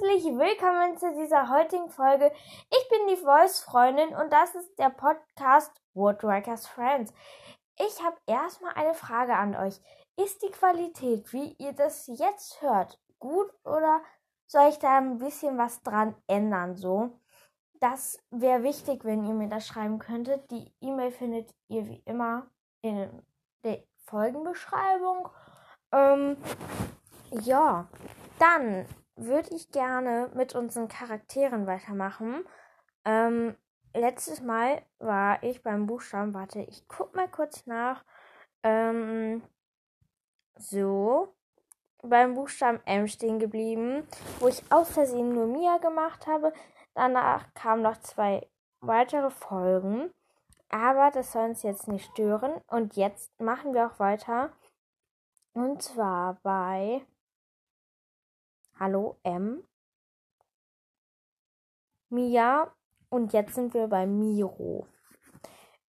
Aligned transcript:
herzlich 0.00 0.24
willkommen 0.24 0.96
zu 0.96 1.12
dieser 1.14 1.50
heutigen 1.50 1.90
Folge. 1.90 2.32
Ich 2.70 2.88
bin 2.88 3.08
die 3.08 3.16
Voice-Freundin 3.16 4.14
und 4.14 4.32
das 4.32 4.54
ist 4.54 4.78
der 4.78 4.88
Podcast 4.88 5.72
Woodworkers 5.92 6.66
Friends. 6.66 7.12
Ich 7.76 8.02
habe 8.02 8.16
erstmal 8.26 8.72
eine 8.74 8.94
Frage 8.94 9.34
an 9.34 9.54
euch. 9.54 9.78
Ist 10.16 10.42
die 10.42 10.50
Qualität, 10.50 11.32
wie 11.32 11.54
ihr 11.58 11.72
das 11.72 12.06
jetzt 12.06 12.62
hört, 12.62 12.98
gut 13.18 13.52
oder 13.64 14.00
soll 14.46 14.68
ich 14.70 14.78
da 14.78 14.96
ein 14.96 15.18
bisschen 15.18 15.58
was 15.58 15.82
dran 15.82 16.14
ändern 16.26 16.76
so? 16.76 17.10
Das 17.80 18.18
wäre 18.30 18.62
wichtig, 18.62 19.04
wenn 19.04 19.26
ihr 19.26 19.34
mir 19.34 19.48
das 19.48 19.66
schreiben 19.66 19.98
könntet. 19.98 20.50
Die 20.50 20.72
E-Mail 20.80 21.10
findet 21.10 21.54
ihr 21.68 21.86
wie 21.86 22.02
immer 22.06 22.46
in 22.80 23.22
der 23.64 23.82
Folgenbeschreibung. 24.06 25.28
Ähm, 25.92 26.36
ja, 27.30 27.86
dann 28.38 28.86
würde 29.26 29.54
ich 29.54 29.70
gerne 29.70 30.30
mit 30.34 30.54
unseren 30.54 30.88
Charakteren 30.88 31.66
weitermachen. 31.66 32.44
Ähm, 33.04 33.56
letztes 33.94 34.40
Mal 34.42 34.82
war 34.98 35.42
ich 35.42 35.62
beim 35.62 35.86
Buchstaben, 35.86 36.34
warte, 36.34 36.60
ich 36.60 36.86
guck 36.88 37.14
mal 37.14 37.28
kurz 37.28 37.66
nach. 37.66 38.04
Ähm, 38.62 39.42
so, 40.56 41.34
beim 42.02 42.34
Buchstaben 42.34 42.80
M 42.86 43.06
stehen 43.08 43.38
geblieben, 43.38 44.06
wo 44.38 44.48
ich 44.48 44.62
aus 44.70 44.90
Versehen 44.90 45.34
nur 45.34 45.46
Mia 45.46 45.78
gemacht 45.78 46.26
habe. 46.26 46.52
Danach 46.94 47.52
kamen 47.54 47.82
noch 47.82 47.98
zwei 47.98 48.48
weitere 48.80 49.30
Folgen. 49.30 50.12
Aber 50.70 51.10
das 51.10 51.32
soll 51.32 51.50
uns 51.50 51.62
jetzt 51.62 51.88
nicht 51.88 52.10
stören. 52.12 52.60
Und 52.68 52.96
jetzt 52.96 53.38
machen 53.40 53.74
wir 53.74 53.86
auch 53.86 53.98
weiter. 53.98 54.50
Und 55.52 55.82
zwar 55.82 56.38
bei 56.42 57.04
Hallo 58.82 59.18
M. 59.24 59.62
Mia 62.08 62.72
und 63.10 63.34
jetzt 63.34 63.54
sind 63.54 63.74
wir 63.74 63.88
bei 63.88 64.06
Miro. 64.06 64.86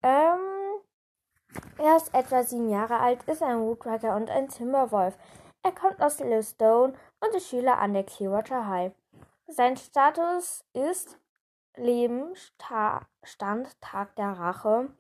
Ähm, 0.03 0.41
er 1.77 1.95
ist 1.95 2.13
etwa 2.13 2.43
sieben 2.43 2.67
Jahre 2.67 2.99
alt, 2.99 3.23
ist 3.29 3.43
ein 3.43 3.61
Woodwriter 3.61 4.13
und 4.17 4.29
ein 4.29 4.49
Timberwolf. 4.49 5.17
Er 5.63 5.71
kommt 5.71 6.01
aus 6.01 6.17
Stone 6.17 6.93
und 7.21 7.33
ist 7.33 7.47
Schüler 7.47 7.77
an 7.77 7.93
der 7.93 8.03
Clearwater 8.03 8.67
High. 8.67 8.91
Sein 9.47 9.77
Status 9.77 10.65
ist 10.73 11.17
Leben, 11.77 12.33
Stand, 13.23 13.79
Tag 13.79 14.17
der 14.17 14.33
Rache. 14.33 14.93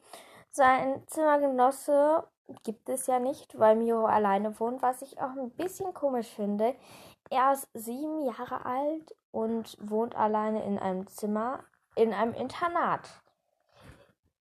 Sein 0.49 1.05
Zimmergenosse 1.07 2.25
gibt 2.63 2.89
es 2.89 3.07
ja 3.07 3.19
nicht, 3.19 3.57
weil 3.59 3.75
Miro 3.75 4.05
alleine 4.05 4.57
wohnt, 4.59 4.81
was 4.81 5.01
ich 5.01 5.19
auch 5.19 5.31
ein 5.31 5.51
bisschen 5.51 5.93
komisch 5.93 6.29
finde. 6.29 6.75
Er 7.31 7.53
ist 7.53 7.69
sieben 7.73 8.25
Jahre 8.25 8.65
alt 8.65 9.15
und 9.31 9.77
wohnt 9.79 10.15
alleine 10.15 10.65
in 10.65 10.77
einem 10.77 11.07
Zimmer 11.07 11.63
in 11.95 12.13
einem 12.13 12.33
Internat. 12.33 13.09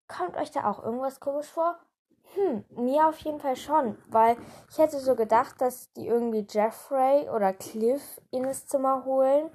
Kommt 0.07 0.35
euch 0.37 0.49
da 0.49 0.69
auch 0.69 0.83
irgendwas 0.83 1.19
komisch 1.19 1.47
vor? 1.47 1.77
Hm, 2.33 2.65
mir 2.71 3.07
auf 3.07 3.19
jeden 3.19 3.39
Fall 3.39 3.55
schon, 3.55 3.97
weil 4.07 4.37
ich 4.71 4.79
hätte 4.79 4.99
so 4.99 5.15
gedacht, 5.15 5.61
dass 5.61 5.91
die 5.93 6.07
irgendwie 6.07 6.45
Jeffrey 6.49 7.29
oder 7.29 7.53
Cliff 7.53 8.19
in 8.31 8.43
das 8.43 8.65
Zimmer 8.65 9.05
holen. 9.05 9.51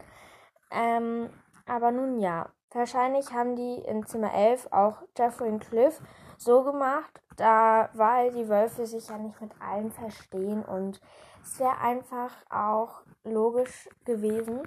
Ähm, 0.70 1.28
aber 1.66 1.90
nun 1.90 2.20
ja, 2.20 2.52
wahrscheinlich 2.72 3.32
haben 3.32 3.56
die 3.56 3.78
in 3.78 4.06
Zimmer 4.06 4.32
11 4.32 4.68
auch 4.70 5.02
Jeffrey 5.16 5.48
und 5.48 5.60
Cliff 5.60 6.00
so 6.44 6.62
gemacht, 6.62 7.20
da 7.36 7.88
weil 7.94 8.30
die 8.32 8.48
Wölfe 8.48 8.86
sich 8.86 9.08
ja 9.08 9.18
nicht 9.18 9.40
mit 9.40 9.52
allen 9.60 9.90
verstehen 9.90 10.64
und 10.64 11.00
es 11.42 11.58
wäre 11.58 11.78
einfach 11.78 12.32
auch 12.48 13.02
logisch 13.24 13.88
gewesen. 14.04 14.62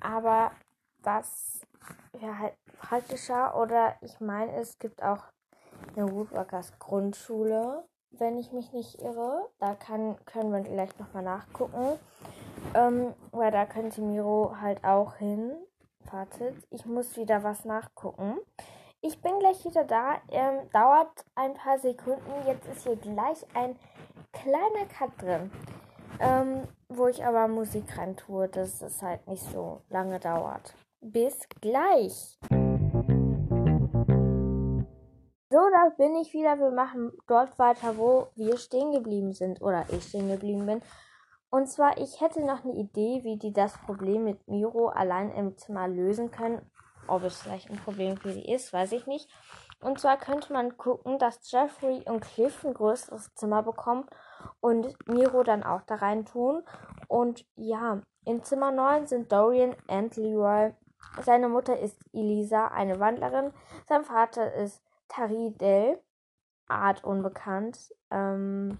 Aber 0.00 0.52
das 1.02 1.60
wäre 2.12 2.38
halt 2.38 2.54
praktischer. 2.78 3.56
Oder 3.56 3.96
ich 4.00 4.20
meine, 4.20 4.52
es 4.56 4.78
gibt 4.78 5.02
auch 5.02 5.24
eine 5.94 6.10
Woodworkers 6.10 6.78
Grundschule, 6.78 7.84
wenn 8.12 8.38
ich 8.38 8.52
mich 8.52 8.72
nicht 8.72 9.00
irre. 9.00 9.48
Da 9.58 9.74
kann, 9.74 10.16
können 10.24 10.52
wir 10.52 10.64
vielleicht 10.64 10.98
nochmal 10.98 11.22
nachgucken. 11.22 11.98
Ähm, 12.74 13.14
weil 13.30 13.50
da 13.50 13.66
könnte 13.66 14.00
Miro 14.00 14.56
halt 14.60 14.84
auch 14.84 15.16
hin. 15.16 15.52
Wartet, 16.10 16.56
ich 16.70 16.86
muss 16.86 17.16
wieder 17.16 17.42
was 17.44 17.64
nachgucken. 17.64 18.38
Ich 19.02 19.20
bin 19.22 19.38
gleich 19.38 19.64
wieder 19.64 19.84
da. 19.84 20.20
Ähm, 20.30 20.68
dauert 20.72 21.24
ein 21.34 21.54
paar 21.54 21.78
Sekunden. 21.78 22.30
Jetzt 22.46 22.66
ist 22.68 22.82
hier 22.82 22.96
gleich 22.96 23.44
ein 23.54 23.76
kleiner 24.32 24.86
Cut 24.88 25.10
drin 25.20 25.50
ähm, 26.20 26.68
wo 26.88 27.06
ich 27.08 27.24
aber 27.24 27.48
Musik 27.48 27.96
rein 27.96 28.16
tue, 28.16 28.48
dass 28.48 28.82
es 28.82 29.02
halt 29.02 29.26
nicht 29.26 29.42
so 29.42 29.80
lange 29.88 30.20
dauert. 30.20 30.74
Bis 31.00 31.48
gleich! 31.60 32.38
So, 35.52 35.58
da 35.72 35.88
bin 35.96 36.14
ich 36.16 36.32
wieder. 36.32 36.58
Wir 36.58 36.70
machen 36.70 37.10
dort 37.26 37.58
weiter, 37.58 37.96
wo 37.96 38.28
wir 38.36 38.56
stehen 38.56 38.92
geblieben 38.92 39.32
sind 39.32 39.62
oder 39.62 39.84
ich 39.90 40.04
stehen 40.04 40.28
geblieben 40.28 40.66
bin. 40.66 40.82
Und 41.50 41.66
zwar, 41.68 41.98
ich 41.98 42.20
hätte 42.20 42.44
noch 42.44 42.64
eine 42.64 42.74
Idee, 42.74 43.24
wie 43.24 43.36
die 43.36 43.52
das 43.52 43.76
Problem 43.78 44.24
mit 44.24 44.46
Miro 44.46 44.88
allein 44.88 45.32
im 45.32 45.56
Zimmer 45.56 45.88
lösen 45.88 46.30
können. 46.30 46.60
Ob 47.10 47.24
es 47.24 47.42
vielleicht 47.42 47.70
ein 47.70 47.78
Problem 47.78 48.16
für 48.16 48.32
sie 48.32 48.44
ist, 48.44 48.72
weiß 48.72 48.92
ich 48.92 49.06
nicht. 49.06 49.28
Und 49.80 49.98
zwar 49.98 50.16
könnte 50.18 50.52
man 50.52 50.76
gucken, 50.76 51.18
dass 51.18 51.50
Jeffrey 51.50 52.02
und 52.06 52.20
Cliff 52.20 52.64
ein 52.64 52.74
größeres 52.74 53.34
Zimmer 53.34 53.62
bekommen 53.62 54.06
und 54.60 54.94
Miro 55.08 55.42
dann 55.42 55.62
auch 55.62 55.82
da 55.82 55.96
rein 55.96 56.24
tun. 56.24 56.62
Und 57.08 57.46
ja, 57.56 58.00
in 58.24 58.44
Zimmer 58.44 58.70
9 58.70 59.06
sind 59.06 59.32
Dorian 59.32 59.74
und 59.88 60.16
Leroy. 60.16 60.74
Seine 61.22 61.48
Mutter 61.48 61.78
ist 61.78 61.98
Elisa, 62.12 62.68
eine 62.68 63.00
Wandlerin. 63.00 63.52
Sein 63.88 64.04
Vater 64.04 64.52
ist 64.54 64.82
Taridel, 65.08 65.98
Art 66.68 67.02
unbekannt. 67.02 67.94
Ähm, 68.10 68.78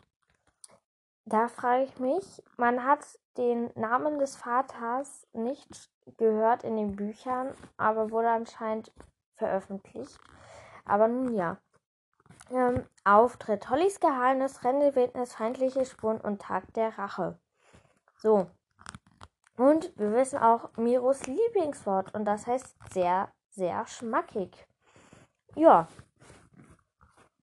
da 1.25 1.49
frage 1.49 1.85
ich 1.85 1.99
mich, 1.99 2.43
man 2.57 2.85
hat 2.85 3.05
den 3.37 3.71
Namen 3.75 4.19
des 4.19 4.37
Vaters 4.37 5.27
nicht 5.33 5.91
gehört 6.16 6.65
in 6.65 6.76
den 6.76 6.97
Büchern, 6.97 7.54
aber 7.76 8.10
wurde 8.10 8.31
anscheinend 8.31 8.93
veröffentlicht. 9.37 10.19
Aber 10.84 11.09
nun 11.09 11.34
ja 11.34 11.59
ähm, 12.50 12.84
Auftritt. 13.04 13.71
Hollys 13.71 14.00
Geheimnis, 14.00 14.65
Rennewildnis, 14.65 15.34
feindliche 15.34 15.84
Spuren 15.84 16.21
und 16.21 16.43
Tag 16.43 16.72
der 16.75 16.97
Rache. 16.98 17.38
So. 18.16 18.47
Und 19.56 19.97
wir 19.98 20.12
wissen 20.12 20.38
auch 20.38 20.71
Miros 20.76 21.26
Lieblingswort 21.26 22.15
und 22.15 22.25
das 22.25 22.47
heißt 22.47 22.77
sehr, 22.92 23.31
sehr 23.50 23.87
schmackig. 23.87 24.66
Ja. 25.54 25.87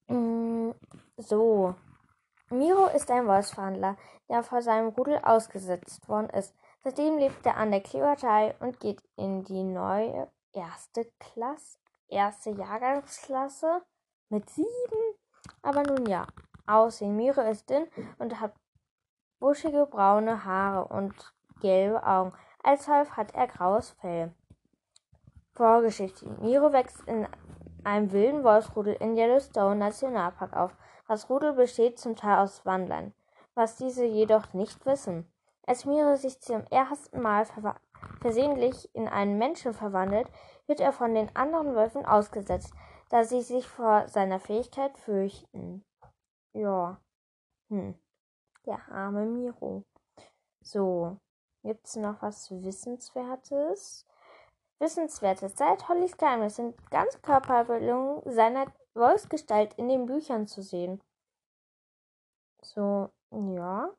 Mm, 0.07 0.71
so. 1.17 1.75
Miro 2.49 2.87
ist 2.87 3.11
ein 3.11 3.27
Wolfsverhandler, 3.27 3.97
der 4.29 4.41
vor 4.41 4.61
seinem 4.61 4.87
Rudel 4.89 5.19
ausgesetzt 5.21 6.07
worden 6.07 6.29
ist. 6.29 6.55
Seitdem 6.87 7.17
lebt 7.17 7.45
er 7.45 7.57
an 7.57 7.71
der 7.71 7.81
Klebertei 7.81 8.55
und 8.61 8.79
geht 8.79 9.01
in 9.17 9.43
die 9.43 9.65
neue 9.65 10.31
erste 10.53 11.03
Klasse, 11.19 11.77
erste 12.07 12.51
Jahrgangsklasse 12.51 13.81
mit 14.29 14.49
sieben. 14.49 15.17
Aber 15.61 15.83
nun 15.83 16.05
ja, 16.05 16.25
Aussehen. 16.65 17.17
Miro 17.17 17.41
ist 17.41 17.69
dünn 17.69 17.87
und 18.19 18.39
hat 18.39 18.53
buschige 19.41 19.85
braune 19.85 20.45
Haare 20.45 20.87
und 20.87 21.13
gelbe 21.59 22.07
Augen. 22.07 22.31
Als 22.63 22.87
Wolf 22.87 23.17
hat 23.17 23.35
er 23.35 23.47
graues 23.47 23.89
Fell. 23.99 24.33
Vorgeschichte. 25.55 26.25
Miro 26.39 26.71
wächst 26.71 27.05
in 27.05 27.27
einem 27.83 28.13
wilden 28.13 28.45
Wolfsrudel 28.45 28.93
in 28.93 29.17
Yellowstone 29.17 29.75
Nationalpark 29.75 30.55
auf. 30.55 30.73
Das 31.09 31.29
Rudel 31.29 31.51
besteht 31.51 31.99
zum 31.99 32.15
Teil 32.15 32.37
aus 32.37 32.65
Wandlern, 32.65 33.13
was 33.55 33.75
diese 33.75 34.05
jedoch 34.05 34.53
nicht 34.53 34.85
wissen. 34.85 35.29
Als 35.67 35.85
Miro 35.85 36.15
sich 36.15 36.39
zum 36.41 36.65
ersten 36.71 37.21
Mal 37.21 37.45
versehentlich 38.21 38.89
in 38.95 39.07
einen 39.07 39.37
Menschen 39.37 39.73
verwandelt, 39.73 40.27
wird 40.65 40.79
er 40.79 40.91
von 40.91 41.13
den 41.13 41.33
anderen 41.35 41.75
Wölfen 41.75 42.05
ausgesetzt 42.05 42.73
da 43.09 43.23
sie 43.23 43.41
sich 43.41 43.67
vor 43.67 44.07
seiner 44.07 44.39
Fähigkeit 44.39 44.97
fürchten. 44.97 45.85
Ja. 46.53 46.99
Hm. 47.69 47.95
Der 48.65 48.79
arme 48.89 49.25
Miro. 49.25 49.83
So. 50.61 51.17
Gibt's 51.63 51.95
noch 51.95 52.21
was 52.21 52.51
Wissenswertes? 52.51 54.05
Wissenswertes. 54.79 55.55
Seit 55.57 55.87
Hollys 55.89 56.17
Geheimnis 56.17 56.57
sind 56.57 56.75
Ganzkörperbildungen 56.91 58.21
seiner 58.31 58.71
Wolfsgestalt 58.93 59.73
in 59.75 59.89
den 59.89 60.05
Büchern 60.05 60.47
zu 60.47 60.61
sehen. 60.61 61.01
So, 62.61 63.09
ja. 63.31 63.89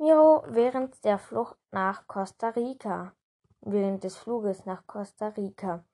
Miro 0.00 0.42
während 0.46 1.04
der 1.04 1.18
Flucht 1.18 1.58
nach 1.72 2.06
Costa 2.06 2.48
Rica. 2.48 3.14
Während 3.60 4.02
des 4.02 4.16
Fluges 4.16 4.64
nach 4.64 4.86
Costa 4.86 5.28
Rica. 5.28 5.84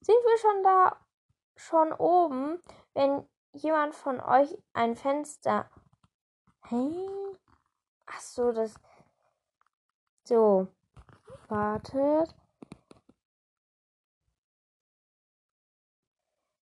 Sind 0.00 0.18
wir 0.26 0.38
schon 0.38 0.62
da, 0.62 0.96
schon 1.56 1.92
oben, 1.94 2.62
wenn 2.92 3.26
jemand 3.54 3.94
von 3.94 4.20
euch 4.20 4.54
ein 4.74 4.94
Fenster. 4.94 5.70
Hä? 6.68 7.08
Ach 8.04 8.20
so, 8.20 8.52
das. 8.52 8.74
So. 10.24 10.68
Wartet. 11.48 12.34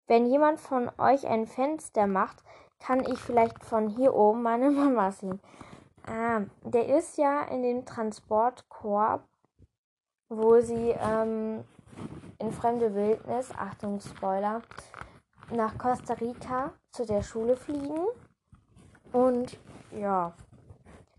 Wenn 0.07 0.27
jemand 0.27 0.61
von 0.61 0.89
euch 0.97 1.27
ein 1.27 1.45
Fenster 1.45 2.07
macht, 2.07 2.41
kann 2.79 3.01
ich 3.01 3.19
vielleicht 3.19 3.65
von 3.65 3.89
hier 3.89 4.13
oben 4.13 4.43
meine 4.43 4.71
Mama 4.71 5.11
sehen. 5.11 5.41
Ah, 6.09 6.41
der 6.63 6.97
ist 6.97 7.19
ja 7.19 7.43
in 7.43 7.61
dem 7.61 7.85
Transportkorb, 7.85 9.27
wo 10.27 10.59
sie 10.59 10.89
ähm, 10.89 11.63
in 12.39 12.51
fremde 12.51 12.95
Wildnis, 12.95 13.51
Achtung 13.51 13.99
Spoiler, 13.99 14.63
nach 15.51 15.77
Costa 15.77 16.15
Rica 16.15 16.73
zu 16.91 17.05
der 17.05 17.21
Schule 17.21 17.55
fliegen. 17.55 18.07
Und 19.11 19.59
ja, 19.91 20.33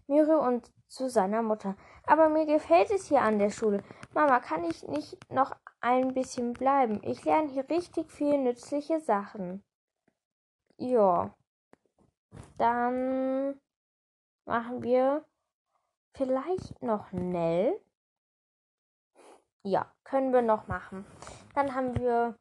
Miri 0.09 0.35
und 0.35 0.73
zu 0.89 1.09
seiner 1.09 1.43
Mutter. 1.43 1.77
Aber 2.05 2.29
mir 2.29 2.47
gefällt 2.47 2.91
es 2.91 3.07
hier 3.07 3.23
an 3.23 3.39
der 3.39 3.51
Schule. 3.51 3.85
Mama, 4.13 4.41
kann 4.41 4.65
ich 4.65 4.89
nicht 4.89 5.17
noch 5.31 5.55
ein 5.81 6.15
bisschen 6.15 6.53
bleiben? 6.53 7.01
Ich 7.05 7.25
lerne 7.25 7.49
hier 7.49 7.71
richtig 7.71 8.11
viele 8.11 8.39
nützliche 8.39 8.99
Sachen. 8.99 9.63
Ja. 10.79 11.33
Dann 12.59 13.61
machen 14.51 14.83
wir 14.83 15.25
vielleicht 16.13 16.83
noch 16.83 17.13
Nell. 17.13 17.81
Ja, 19.63 19.95
können 20.03 20.33
wir 20.33 20.43
noch 20.43 20.67
machen. 20.67 21.07
Dann 21.55 21.73
haben 21.73 21.97
wir 21.97 22.37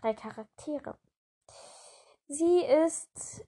drei 0.00 0.14
Charaktere. 0.14 0.98
Sie 2.26 2.64
ist 2.64 3.46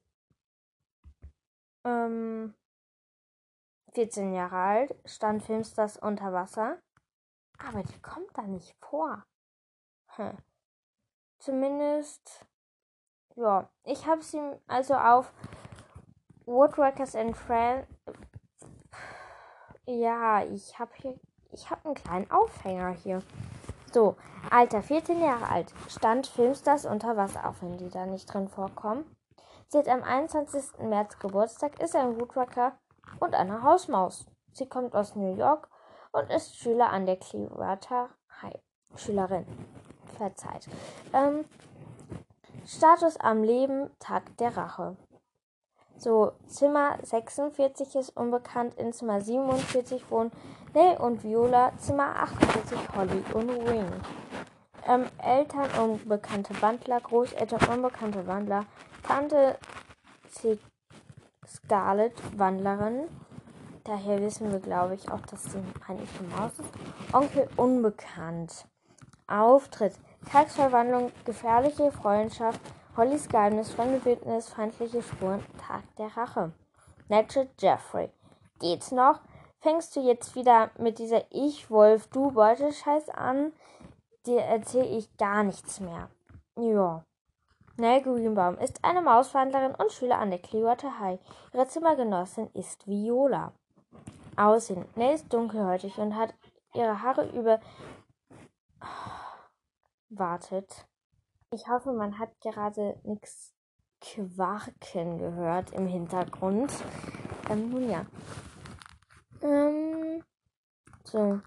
ähm, 1.85 2.55
14 3.95 4.35
Jahre 4.35 4.57
alt, 4.57 4.95
stand 5.05 5.43
Filmstars 5.43 5.97
unter 5.97 6.33
Wasser, 6.33 6.81
aber 7.59 7.83
die 7.83 8.01
kommt 8.03 8.31
da 8.39 8.43
nicht 8.43 8.77
vor. 8.79 9.25
Hm. 10.15 10.39
Zumindest, 11.41 12.47
ja, 13.35 13.69
ich 13.83 14.07
habe 14.07 14.23
sie 14.23 14.39
also 14.69 14.95
auf 14.95 15.33
Woodworkers 16.53 17.17
and 17.17 17.35
Friends. 17.35 17.89
Ja, 19.87 20.45
ich 20.45 20.79
habe 20.79 20.91
hier, 21.01 21.19
ich 21.51 21.71
habe 21.71 21.87
einen 21.87 21.95
kleinen 21.95 22.31
Aufhänger 22.31 22.91
hier. 22.91 23.23
So, 23.91 24.17
Alter, 24.51 24.83
14 24.83 25.21
Jahre 25.21 25.49
alt, 25.49 25.73
stand 25.89 26.27
Filmstars 26.27 26.85
unter 26.85 27.17
Wasser, 27.17 27.49
auch 27.49 27.55
wenn 27.63 27.79
die 27.79 27.89
da 27.89 28.05
nicht 28.05 28.33
drin 28.33 28.49
vorkommen. 28.49 29.05
Sie 29.69 29.79
hat 29.79 29.89
am 29.89 30.03
21. 30.03 30.79
März 30.81 31.19
Geburtstag, 31.19 31.81
ist 31.81 31.97
ein 31.97 32.21
Woodworker 32.21 32.73
und 33.19 33.35
eine 33.35 33.63
Hausmaus. 33.63 34.27
Sie 34.53 34.69
kommt 34.69 34.95
aus 34.95 35.17
New 35.17 35.35
York 35.35 35.71
und 36.13 36.31
ist 36.31 36.57
Schüler 36.59 36.91
an 36.91 37.07
der 37.07 37.17
Clearwater 37.17 38.11
High. 38.43 38.61
Schülerin. 38.97 39.47
Verzeiht. 40.19 40.69
Ähm, 41.15 41.47
Status 42.67 43.17
am 43.17 43.43
Leben, 43.43 43.91
Tag 43.99 44.37
der 44.37 44.55
Rache. 44.55 44.99
So, 46.03 46.33
Zimmer 46.49 46.99
46 47.05 47.95
ist 47.95 48.17
unbekannt, 48.17 48.75
in 48.75 48.93
Zimmer 48.93 49.21
47 49.21 50.11
wohnen 50.11 50.33
Nell 50.75 50.97
und 50.97 51.23
Viola, 51.23 51.71
Zimmer 51.79 52.17
48 52.17 52.77
Holly 52.97 53.23
und 53.33 53.49
Wing. 53.69 53.87
Ähm, 54.89 55.07
Eltern 55.19 55.71
unbekannte 55.81 56.61
Wandler, 56.61 56.99
Großeltern 56.99 57.77
unbekannte 57.77 58.27
Wandler, 58.27 58.65
Tante 59.05 59.57
C 60.29 60.59
Scarlet 61.47 62.15
Wandlerin. 62.37 63.05
Daher 63.85 64.21
wissen 64.23 64.51
wir, 64.51 64.59
glaube 64.59 64.97
ich, 64.97 65.09
auch, 65.09 65.25
dass 65.31 65.45
sie 65.45 65.63
eine 65.87 66.01
Maus 66.37 66.59
ist. 66.59 67.15
Onkel 67.15 67.49
unbekannt. 67.57 68.67
Auftritt. 69.29 69.95
Tagsverwandlung, 70.29 71.13
gefährliche 71.25 71.93
Freundschaft, 71.93 72.61
Hollys 72.95 73.27
Geheimnis, 73.27 73.73
fremde 73.73 74.05
Wildnis, 74.05 74.51
feindliche 74.51 75.01
Spuren, 75.01 75.43
Tag 75.57 75.83
der 75.97 76.15
Rache. 76.15 76.53
Natural 77.09 77.49
Jeffrey. 77.59 78.11
Geht's 78.61 78.93
noch? 78.93 79.21
Fängst 79.61 79.97
du 79.97 80.01
jetzt 80.01 80.37
wieder 80.37 80.71
mit 80.77 80.99
dieser 80.99 81.25
Ich-Wolf-Du-Beutescheiß 81.31 83.09
an? 83.09 83.55
Dir 84.27 84.43
erzähle 84.43 84.89
ich 84.89 85.17
gar 85.17 85.43
nichts 85.43 85.81
mehr. 85.81 86.11
Ja. 86.57 87.07
Nell 87.79 88.03
Greenbaum 88.03 88.59
ist 88.59 88.85
eine 88.85 89.01
Mausverhandlerin 89.01 89.75
und 89.75 89.91
Schüler 89.91 90.19
an 90.19 90.29
der 90.29 90.41
Clearwater 90.41 91.01
High. 91.01 91.19
Ihre 91.55 91.67
Zimmergenossin 91.69 92.51
ist 92.53 92.87
Viola. 92.87 93.55
Aussehen. 94.37 94.85
Nell 94.97 95.15
ist 95.15 95.33
dunkelhäutig 95.33 95.97
und 95.97 96.15
hat 96.15 96.35
ihre 96.75 97.01
Haare 97.01 97.27
über. 97.31 97.59
Wartet. 100.11 100.87
Ich 101.55 101.69
hoffe, 101.69 101.93
man 101.93 102.19
hat 102.19 102.41
gerade 102.41 102.99
nichts 103.03 103.53
Quaken 104.01 105.19
gehört 105.19 105.71
im 105.73 105.87
Hintergrund. 105.87 106.73
Ähm, 107.51 107.69
nun 107.69 107.91
ja. 107.91 108.07
Ähm, 109.43 110.25
so. 111.05 111.41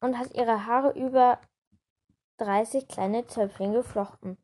Und 0.00 0.18
hat 0.18 0.34
ihre 0.34 0.64
Haare 0.64 0.98
über 0.98 1.38
30 2.38 2.88
kleine 2.88 3.26
Zöpfchen 3.26 3.74
geflochten. 3.74 4.38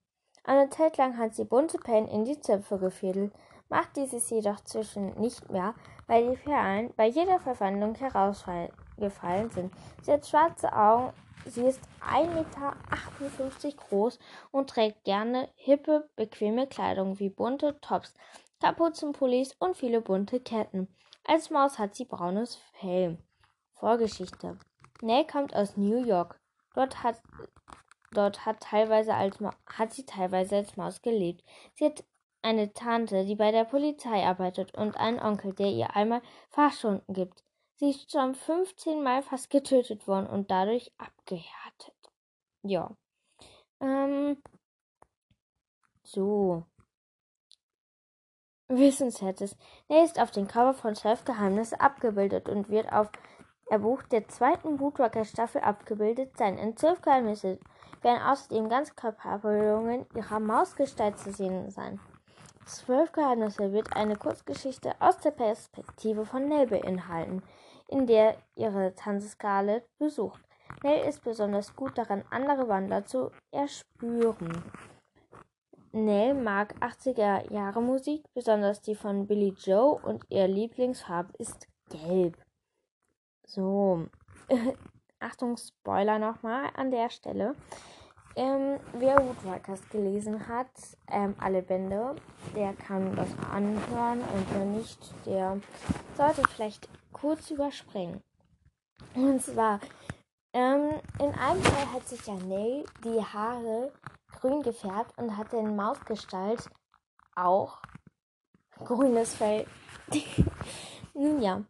Eine 0.45 0.69
Zeit 0.69 0.99
lang 0.99 1.17
hat 1.17 1.35
sie 1.35 1.45
bunte 1.45 1.79
Perlen 1.79 2.09
in 2.09 2.27
die 2.27 2.39
Zöpfe 2.39 2.79
gefädelt, 2.79 3.33
macht 3.71 3.97
dieses 3.97 4.29
jedoch 4.29 4.61
zwischen 4.65 5.19
nicht 5.19 5.51
mehr, 5.51 5.75
weil 6.07 6.31
die 6.31 6.37
Perlen 6.37 6.93
bei 6.95 7.07
jeder 7.07 7.41
Verwandlung 7.41 7.95
herausgefallen 7.95 9.49
sind. 9.49 9.73
Sie 10.03 10.13
hat 10.13 10.27
schwarze 10.27 10.71
Augen 10.75 11.15
Sie 11.47 11.63
ist 11.63 11.81
1,58 12.01 12.29
Meter 12.31 13.77
groß 13.89 14.19
und 14.51 14.71
trägt 14.71 15.05
gerne 15.05 15.49
hippe, 15.55 16.09
bequeme 16.17 16.67
Kleidung 16.67 17.19
wie 17.19 17.31
bunte 17.31 17.81
Tops, 17.81 18.15
Kapuzenpullis 18.61 19.55
und 19.59 19.77
viele 19.77 20.01
bunte 20.01 20.41
Ketten. 20.41 20.89
Als 21.25 21.51
Maus 21.51 21.79
hat 21.79 21.95
sie 21.95 22.05
braunes 22.05 22.57
Fell. 22.75 23.19
Vorgeschichte. 23.75 24.59
Nell 25.01 25.27
kommt 25.27 25.55
aus 25.55 25.77
New 25.77 26.05
York. 26.05 26.39
Dort 26.75 27.03
hat, 27.03 27.21
dort 28.13 28.47
hat, 28.47 28.61
teilweise 28.61 29.15
als 29.15 29.39
hat 29.67 29.93
sie 29.93 30.07
teilweise 30.07 30.57
als 30.57 30.77
Maus 30.77 31.03
gelebt. 31.03 31.45
Sie 31.75 31.87
hat 31.87 32.05
eine 32.41 32.73
Tante, 32.73 33.25
die 33.25 33.37
bei 33.37 33.51
der 33.51 33.65
Polizei 33.65 34.25
arbeitet 34.25 34.77
und 34.77 34.97
einen 34.97 35.21
Onkel, 35.21 35.55
der 35.55 35.71
ihr 35.71 35.97
einmal 35.97 36.23
Fahrstunden 36.51 37.15
gibt. 37.15 37.45
Sie 37.83 37.91
ist 37.91 38.13
schon 38.13 38.37
15 38.37 39.03
Mal 39.03 39.25
fast 39.25 39.51
getötet 39.51 40.07
worden 40.07 40.29
und 40.29 40.53
dadurch 40.53 40.93
abgehärtet. 40.99 41.97
Ja. 42.63 42.93
Ähm. 43.81 44.41
So. 46.05 46.63
Wissenswertes. 48.69 49.57
Er 49.89 50.05
ist 50.05 50.21
auf 50.21 50.31
dem 50.31 50.47
Cover 50.47 50.75
von 50.75 50.95
Chef 50.95 51.25
Geheimnisse 51.25 51.81
abgebildet 51.81 52.49
und 52.49 52.69
wird 52.71 52.93
auf 52.93 53.11
der 53.69 53.81
Buch 53.81 54.05
der 54.05 54.29
zweiten 54.29 54.77
Bootwalker 54.77 55.25
Staffel 55.25 55.63
abgebildet 55.63 56.39
sein. 56.39 56.59
In 56.59 56.77
zwölf 56.77 57.03
Geheimnisse 57.03 57.59
werden 58.03 58.23
außerdem 58.23 58.69
Ganzkörperabbildungen 58.69 60.07
ihrer 60.15 60.39
Mausgestalt 60.39 61.19
zu 61.19 61.33
sehen 61.33 61.69
sein. 61.73 61.99
Zwölf 62.65 63.11
Geheimnisse 63.11 63.73
wird 63.73 63.97
eine 63.97 64.15
Kurzgeschichte 64.15 64.95
aus 65.01 65.19
der 65.19 65.33
Perspektive 65.33 66.25
von 66.25 66.47
Nell 66.47 66.69
beinhalten 66.69 67.43
in 67.93 68.07
der 68.07 68.37
ihre 68.57 68.93
Scarlett 69.21 69.85
besucht. 69.99 70.43
Nell 70.83 71.07
ist 71.09 71.23
besonders 71.23 71.77
gut 71.77 71.97
daran, 71.97 72.25
andere 72.31 72.67
Wandler 72.69 73.05
zu 73.05 73.31
erspüren. 73.51 74.65
Nell 75.93 76.35
mag 76.35 76.75
80er 76.81 77.53
Jahre 77.53 77.83
Musik, 77.83 78.25
besonders 78.35 78.81
die 78.81 78.95
von 78.95 79.27
Billy 79.27 79.55
Joe 79.59 80.01
und 80.03 80.25
ihr 80.31 80.49
Lieblingsfarbe 80.49 81.33
ist 81.39 81.69
gelb. 81.91 82.43
So, 83.47 84.07
Achtung, 85.21 85.57
Spoiler 85.57 86.19
nochmal 86.19 86.71
an 86.75 86.91
der 86.91 87.11
Stelle. 87.11 87.55
Ähm, 88.35 88.81
wer 88.95 89.17
Woodwalkers 89.19 89.87
gelesen 89.91 90.49
hat, 90.49 90.71
ähm, 91.11 91.35
alle 91.39 91.63
Bände, 91.63 92.17
der 92.57 92.73
kann 92.73 93.15
das 93.15 93.29
anhören 93.51 94.21
und 94.21 94.47
wer 94.55 94.65
nicht, 94.65 94.99
der 95.27 95.61
sollte 96.17 96.43
vielleicht 96.49 96.89
kurz 97.13 97.51
überspringen. 97.51 98.23
Und 99.15 99.43
zwar, 99.43 99.81
ähm, 100.55 100.93
in 101.19 101.33
einem 101.35 101.63
Fall 101.63 101.93
hat 101.93 102.09
sich 102.09 102.27
ja 102.27 102.35
Nell 102.35 102.85
die 103.05 103.23
Haare 103.23 103.93
grün 104.41 104.63
gefärbt 104.63 105.17
und 105.19 105.37
hat 105.37 105.53
den 105.53 105.77
Mausgestalt 105.77 106.71
auch 107.35 107.79
grünes 108.85 109.35
Fell. 109.35 109.67
Nun 111.15 111.43
ja. 111.43 111.63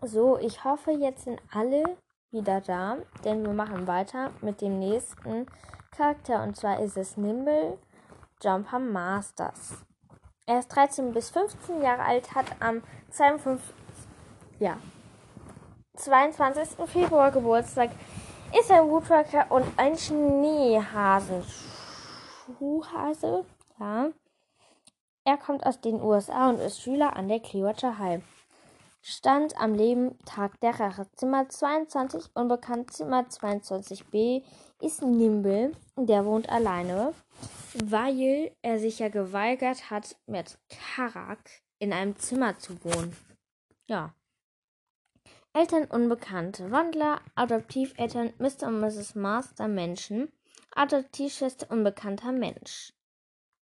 So, 0.00 0.38
ich 0.38 0.64
hoffe, 0.64 0.92
jetzt 0.92 1.24
sind 1.24 1.40
alle 1.52 1.96
wieder 2.32 2.60
da, 2.60 2.96
denn 3.24 3.44
wir 3.44 3.52
machen 3.52 3.86
weiter 3.86 4.30
mit 4.40 4.60
dem 4.60 4.78
nächsten 4.78 5.46
Charakter 5.90 6.42
und 6.42 6.56
zwar 6.56 6.80
ist 6.80 6.96
es 6.96 7.16
Nimble 7.16 7.78
Jumper 8.42 8.78
Masters. 8.78 9.84
Er 10.46 10.58
ist 10.58 10.68
13 10.68 11.12
bis 11.12 11.30
15 11.30 11.82
Jahre 11.82 12.02
alt, 12.02 12.34
hat 12.34 12.46
am 12.60 12.82
52. 13.10 13.62
Ja. 14.58 14.78
22. 15.94 16.88
Februar 16.88 17.30
Geburtstag 17.30 17.90
ist 18.58 18.70
ein 18.70 18.88
Woodpecker 18.88 19.46
und 19.50 19.66
ein 19.76 19.96
Schneehasen. 19.96 21.44
Schuhhase, 22.58 23.44
ja. 23.78 24.08
Er 25.24 25.36
kommt 25.36 25.64
aus 25.64 25.80
den 25.80 26.02
USA 26.02 26.48
und 26.48 26.58
ist 26.58 26.80
Schüler 26.80 27.14
an 27.14 27.28
der 27.28 27.40
Clearwater 27.40 27.98
High. 27.98 28.22
Stand 29.04 29.56
am 29.56 29.74
Leben 29.74 30.16
Tag 30.26 30.60
der 30.60 30.78
Rache. 30.78 31.10
Zimmer 31.16 31.48
22, 31.48 32.30
unbekannt 32.34 32.92
Zimmer 32.92 33.22
22b, 33.22 34.44
ist 34.80 35.02
Nimble. 35.02 35.72
Der 35.96 36.24
wohnt 36.24 36.48
alleine, 36.48 37.12
weil 37.84 38.54
er 38.62 38.78
sich 38.78 39.00
ja 39.00 39.08
geweigert 39.08 39.90
hat, 39.90 40.14
mit 40.26 40.56
Karak 40.68 41.50
in 41.80 41.92
einem 41.92 42.16
Zimmer 42.16 42.56
zu 42.60 42.82
wohnen. 42.84 43.16
Ja. 43.88 44.14
Eltern 45.52 45.86
Unbekannte. 45.86 46.70
Wandler, 46.70 47.20
Adoptiveltern 47.34 48.32
Mr. 48.38 48.68
und 48.68 48.78
Mrs. 48.78 49.16
Master 49.16 49.66
Menschen, 49.66 50.30
Adoptivschwester 50.76 51.68
Unbekannter 51.72 52.30
Mensch. 52.30 52.92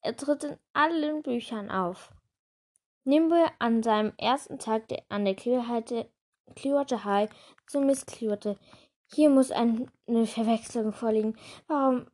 Er 0.01 0.17
tritt 0.17 0.45
in 0.45 0.57
allen 0.73 1.23
Büchern 1.23 1.71
auf. 1.71 2.11
Nimble 3.07 3.47
an 3.61 3.85
seinem 3.85 4.13
ersten 4.19 4.59
Tag 4.59 4.83
an 5.09 5.25
der 5.25 5.37
Clearwater 5.37 7.05
High 7.05 7.31
zu 7.69 7.81
Miss 7.81 8.05
Clearwater. 8.05 8.57
Hier 9.15 9.31
muss 9.31 9.53
eine 9.53 9.87
Verwechslung 10.27 10.93
vorliegen. 10.93 11.37
Warum 11.69 12.07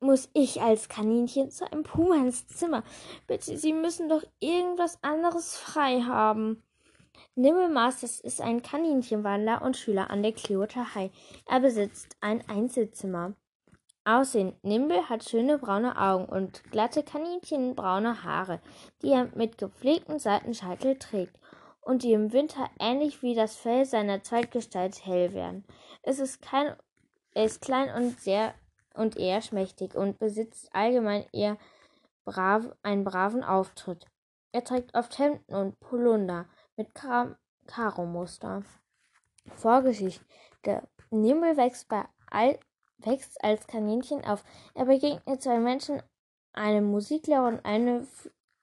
muss 0.00 0.28
ich 0.34 0.60
als 0.60 0.88
Kaninchen 0.88 1.52
zu 1.52 1.70
einem 1.70 1.84
Puma 1.84 2.16
ins 2.16 2.48
Zimmer? 2.48 2.82
Bitte, 3.28 3.56
Sie 3.56 3.72
müssen 3.72 4.08
doch 4.08 4.24
irgendwas 4.40 4.98
anderes 5.04 5.56
frei 5.56 6.00
haben. 6.00 6.64
Nimble 7.36 7.68
Masters 7.68 8.18
ist 8.18 8.40
ein 8.40 8.62
Kaninchenwandler 8.62 9.62
und 9.62 9.76
Schüler 9.76 10.10
an 10.10 10.24
der 10.24 10.32
Clearwater 10.32 10.96
High. 10.96 11.12
Er 11.46 11.60
besitzt 11.60 12.16
ein 12.20 12.42
Einzelzimmer. 12.48 13.34
Aussehen. 14.06 14.54
Nimble 14.62 15.08
hat 15.08 15.28
schöne 15.28 15.58
braune 15.58 16.00
Augen 16.00 16.26
und 16.26 16.62
glatte 16.70 17.02
kaninchenbraune 17.02 18.22
Haare, 18.22 18.60
die 19.02 19.10
er 19.10 19.28
mit 19.34 19.58
gepflegtem 19.58 20.20
Seitenscheitel 20.20 20.96
trägt 20.96 21.36
und 21.80 22.04
die 22.04 22.12
im 22.12 22.32
Winter 22.32 22.70
ähnlich 22.78 23.22
wie 23.22 23.34
das 23.34 23.56
Fell 23.56 23.84
seiner 23.84 24.22
Zweitgestalt 24.22 25.04
hell 25.04 25.34
werden. 25.34 25.64
Es 26.02 26.20
ist 26.20 26.40
kein, 26.40 26.76
er 27.34 27.44
ist 27.44 27.60
klein 27.60 27.92
und 27.96 28.20
sehr 28.20 28.54
und 28.94 29.16
eher 29.16 29.42
schmächtig 29.42 29.96
und 29.96 30.20
besitzt 30.20 30.68
allgemein 30.72 31.24
eher 31.32 31.58
brav, 32.24 32.76
einen 32.82 33.02
braven 33.02 33.42
Auftritt. 33.42 34.06
Er 34.52 34.62
trägt 34.62 34.94
oft 34.94 35.18
Hemden 35.18 35.52
und 35.52 35.80
Polunder 35.80 36.46
mit 36.76 36.94
Karo-Muster. 36.94 38.62
Vorgeschichte. 39.56 40.86
Nimble 41.10 41.56
wächst 41.56 41.88
bei 41.88 42.04
all 42.30 42.58
wächst 42.98 43.42
als 43.42 43.66
Kaninchen 43.66 44.24
auf. 44.24 44.44
Er 44.74 44.86
begegnet 44.86 45.42
zwei 45.42 45.58
Menschen, 45.58 46.02
einem 46.52 46.84
Musiklehrer 46.86 47.48
und 47.48 47.64
eine 47.64 48.06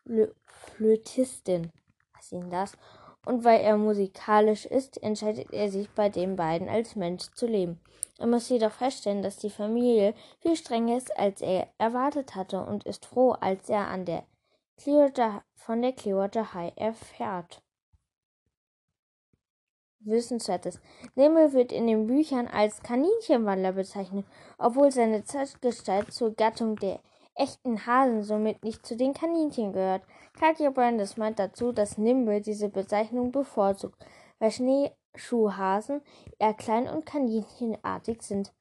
Flö 0.06 0.28
Flötistin. 0.46 1.72
Was 2.14 2.26
ist 2.26 2.32
denn 2.34 2.50
das? 2.50 2.78
Und 3.26 3.44
weil 3.44 3.62
er 3.62 3.78
musikalisch 3.78 4.66
ist, 4.66 5.02
entscheidet 5.02 5.52
er 5.54 5.70
sich 5.70 5.90
bei 5.92 6.10
den 6.10 6.36
beiden 6.36 6.68
als 6.68 6.96
Mensch 6.96 7.32
zu 7.36 7.48
leben. 7.48 7.80
Er 8.20 8.28
muss 8.28 8.50
jedoch 8.50 8.72
feststellen, 8.72 9.24
dass 9.24 9.38
die 9.38 9.50
Familie 9.50 10.14
viel 10.40 10.56
strenger 10.56 10.98
ist, 10.98 11.18
als 11.18 11.42
er 11.42 11.70
erwartet 11.78 12.36
hatte 12.36 12.62
und 12.62 12.84
ist 12.84 13.06
froh, 13.06 13.32
als 13.32 13.70
er 13.70 13.88
an 13.88 14.06
der 14.06 14.26
Clearwater, 14.78 15.44
von 15.56 15.82
der 15.82 15.94
Clearwater 15.94 16.54
High 16.54 16.74
erfährt. 16.76 17.63
Wissenswertes. 20.06 20.80
Nemo 21.16 21.54
wird 21.54 21.72
in 21.72 21.88
den 21.88 22.08
Büchern 22.08 22.48
als 22.48 22.82
Kaninchenwandler 22.82 23.74
bezeichnet, 23.74 24.26
obwohl 24.58 24.92
seine 24.92 25.24
Zeitgestalt 25.24 26.14
zur 26.14 26.34
Gattung 26.34 26.76
der 26.76 27.00
echten 27.36 27.86
Hasen 27.86 28.24
somit 28.24 28.64
nicht 28.64 28.86
zu 28.86 28.96
den 28.96 29.14
Kaninchen 29.14 29.74
gehört. 29.74 30.04
Katja 30.40 30.70
Brandes 30.70 31.18
meint 31.18 31.40
dazu, 31.40 31.72
dass 31.72 31.98
Nimble 31.98 32.42
diese 32.42 32.70
Bezeichnung 32.70 33.32
bevorzugt, 33.32 34.06
weil 34.40 34.52
Schneeschuhhasen 34.52 36.02
eher 36.40 36.54
klein 36.54 36.88
und 36.88 37.06
kaninchenartig 37.06 38.22
sind. 38.22 38.54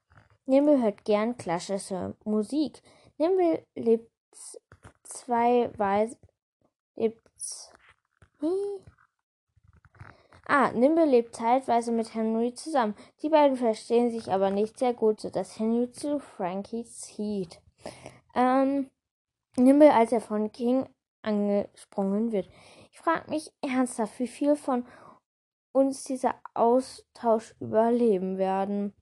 Nimble 0.46 0.82
hört 0.82 1.04
gern 1.04 1.36
klassische 1.36 2.14
Musik. 2.24 2.82
Nimble 3.18 3.64
lebt 3.74 4.10
zwei 5.04 5.70
Weise, 5.76 6.16
lebt, 6.96 7.20
Ah, 10.46 10.72
Nimble 10.72 11.06
lebt 11.06 11.36
zeitweise 11.36 11.92
mit 11.92 12.14
Henry 12.14 12.52
zusammen. 12.52 12.96
Die 13.22 13.28
beiden 13.28 13.56
verstehen 13.56 14.10
sich 14.10 14.32
aber 14.32 14.50
nicht 14.50 14.78
sehr 14.78 14.92
gut, 14.92 15.20
sodass 15.20 15.58
Henry 15.58 15.90
zu 15.92 16.18
Frankie 16.18 16.84
zieht. 16.84 17.60
Ähm, 18.34 18.90
Nimble, 19.56 19.92
als 19.92 20.12
er 20.12 20.20
von 20.20 20.50
King 20.50 20.86
angesprungen 21.22 22.32
wird. 22.32 22.48
Ich 22.90 22.98
frage 22.98 23.30
mich 23.30 23.52
ernsthaft, 23.62 24.18
wie 24.18 24.26
viel 24.26 24.56
von 24.56 24.84
uns 25.72 26.04
dieser 26.04 26.34
Austausch 26.54 27.54
überleben 27.60 28.36
werden. 28.36 28.92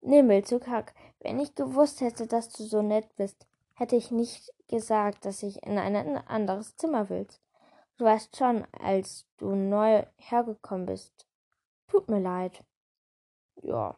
Nimble 0.00 0.42
zu 0.42 0.58
Kack. 0.58 0.94
Wenn 1.20 1.40
ich 1.40 1.54
gewusst 1.54 2.00
hätte, 2.00 2.26
dass 2.26 2.50
du 2.50 2.64
so 2.64 2.82
nett 2.82 3.14
bist, 3.16 3.46
hätte 3.74 3.96
ich 3.96 4.10
nicht 4.10 4.52
gesagt, 4.68 5.24
dass 5.24 5.42
ich 5.42 5.62
in 5.64 5.78
ein 5.78 5.96
anderes 6.26 6.76
Zimmer 6.76 7.08
willst. 7.08 7.41
Du 8.02 8.08
weißt 8.08 8.36
schon, 8.36 8.66
als 8.72 9.28
du 9.36 9.54
neu 9.54 10.04
hergekommen 10.16 10.86
bist. 10.86 11.28
Tut 11.86 12.10
mir 12.10 12.18
leid. 12.18 12.64
Ja. 13.62 13.94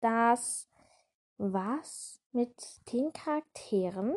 Das 0.00 0.68
war's 1.38 2.20
mit 2.32 2.52
den 2.92 3.10
Charakteren. 3.14 4.16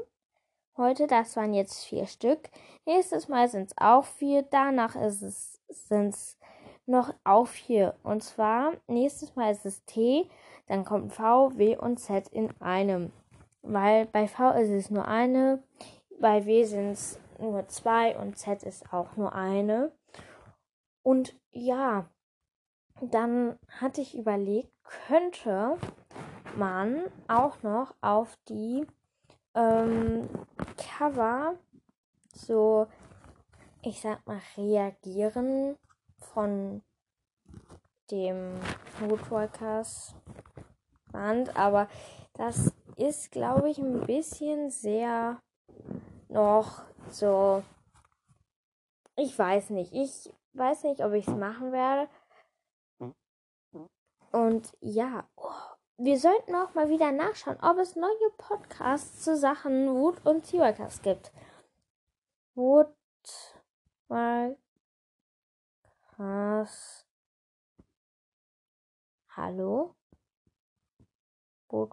Heute, 0.76 1.08
das 1.08 1.38
waren 1.38 1.54
jetzt 1.54 1.86
vier 1.86 2.08
Stück. 2.08 2.50
Nächstes 2.86 3.30
Mal 3.30 3.48
sind 3.48 3.68
es 3.68 3.78
auch 3.78 4.04
vier. 4.04 4.44
Danach 4.44 4.98
ist 4.98 5.22
es, 5.22 5.62
sind 5.70 6.10
es 6.10 6.38
noch 6.86 7.14
auch 7.24 7.48
vier. 7.48 7.96
Und 8.04 8.22
zwar, 8.22 8.74
nächstes 8.88 9.34
Mal 9.38 9.54
ist 9.54 9.66
es 9.66 9.86
T, 9.86 10.30
dann 10.68 10.84
kommt 10.84 11.14
V, 11.14 11.58
W 11.58 11.78
und 11.78 12.02
Z 12.02 12.28
in 12.34 12.52
einem. 12.60 13.14
Weil 13.62 14.08
bei 14.08 14.28
V 14.28 14.52
ist 14.52 14.72
es 14.72 14.90
nur 14.90 15.08
eine, 15.08 15.64
bei 16.20 16.46
W 16.46 16.66
sind 16.66 16.92
es 16.92 17.18
nur 17.40 17.68
zwei 17.68 18.18
und 18.18 18.38
Z 18.38 18.64
ist 18.64 18.92
auch 18.94 19.16
nur 19.16 19.34
eine. 19.34 19.92
Und 21.04 21.36
ja, 21.52 22.08
dann 23.02 23.58
hatte 23.80 24.02
ich 24.02 24.18
überlegt, 24.18 24.72
könnte 24.84 25.78
man 26.56 27.04
auch 27.28 27.62
noch 27.64 27.96
auf 28.02 28.38
die 28.48 28.86
ähm, 29.56 30.30
Cover 30.78 31.56
so, 32.34 32.88
ich 33.82 34.02
sag 34.02 34.26
mal, 34.26 34.42
reagieren 34.58 35.78
von 36.18 36.82
dem 38.12 38.54
Woodworkers 39.00 40.16
Band, 41.12 41.56
aber 41.56 41.88
das 42.34 42.74
ist, 42.98 43.32
glaube 43.32 43.70
ich, 43.70 43.78
ein 43.78 44.06
bisschen 44.06 44.70
sehr 44.72 45.40
noch 46.30 46.84
so, 47.14 47.64
ich 49.16 49.38
weiß 49.38 49.70
nicht. 49.72 49.94
Ich 49.94 50.34
weiß 50.54 50.84
nicht, 50.84 51.04
ob 51.04 51.14
ich 51.14 51.28
es 51.28 51.34
machen 51.34 51.72
werde. 51.72 52.10
Und 54.32 54.76
ja, 54.82 55.30
wir 55.98 56.20
sollten 56.20 56.56
auch 56.56 56.74
mal 56.74 56.90
wieder 56.90 57.12
nachschauen, 57.12 57.58
ob 57.62 57.78
es 57.78 57.96
neue 57.96 58.32
Podcasts 58.38 59.24
zu 59.24 59.38
Sachen 59.38 59.94
Wood 59.94 60.26
und 60.26 60.46
Seawalkers 60.46 61.04
gibt. 61.04 61.32
Wood 62.56 62.94
Walkers. 64.08 64.58
Hallo? 69.30 69.96
Wood. 71.70 71.92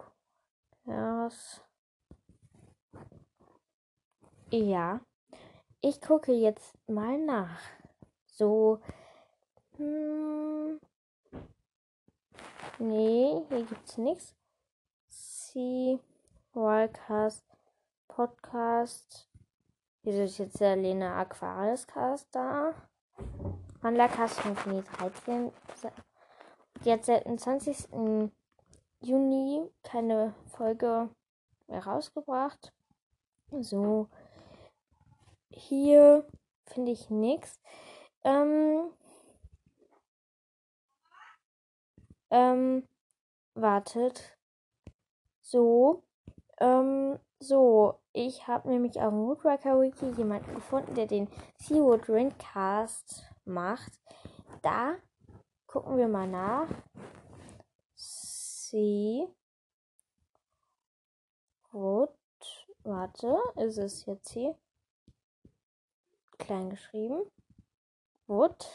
Ja. 4.51 5.01
Ich 5.83 6.03
gucke 6.03 6.33
jetzt 6.33 6.77
mal 6.89 7.17
nach. 7.19 7.59
So. 8.27 8.81
Hm, 9.79 10.79
nee, 12.79 13.43
hier 13.49 13.65
gibt's 13.65 13.97
nichts. 13.97 14.35
Sea 15.09 15.99
Wildcast 16.53 17.47
Podcast. 18.09 19.27
Wieso 20.03 20.23
ist 20.25 20.37
jetzt 20.37 20.61
der 20.61 20.77
Lena 20.77 21.19
Aquarius 21.19 21.87
Cast 21.87 22.29
da? 22.35 22.75
Wandercast 23.81 24.39
von 24.39 24.55
Juni 24.67 24.83
13. 24.83 25.51
Jetzt 26.85 27.07
seit 27.07 27.25
dem 27.25 27.39
20. 27.39 27.89
Juni 29.01 29.71
keine 29.83 30.35
Folge 30.45 31.09
mehr 31.69 31.87
rausgebracht. 31.87 32.71
So 33.61 34.09
hier 35.51 36.27
finde 36.67 36.93
ich 36.93 37.11
nichts. 37.11 37.61
Ähm, 38.25 38.91
Ähm, 42.31 42.87
wartet. 43.55 44.39
So. 45.43 46.05
Ähm, 46.59 47.19
so. 47.41 47.99
Ich 48.13 48.47
habe 48.47 48.69
nämlich 48.69 49.01
auf 49.01 49.11
dem 49.11 49.27
Woodworker 49.27 49.81
Wiki 49.81 50.11
jemanden 50.11 50.55
gefunden, 50.55 50.95
der 50.95 51.07
den 51.07 51.29
Seawood 51.59 52.09
Drinkcast 52.09 53.25
macht. 53.45 53.93
Da 54.63 54.97
gucken 55.67 55.97
wir 55.97 56.09
mal 56.09 56.29
nach. 56.29 56.69
See. 57.95 59.29
Wood. 61.73 62.11
Warte, 62.83 63.39
ist 63.57 63.79
es 63.79 64.07
jetzt 64.07 64.31
hier? 64.31 64.57
Klein 66.41 66.71
geschrieben. 66.71 67.23
Wood. 68.27 68.67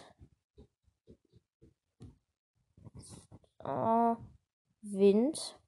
Oh, 3.63 4.15
Wind. 4.81 5.59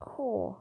Oh. 0.00 0.54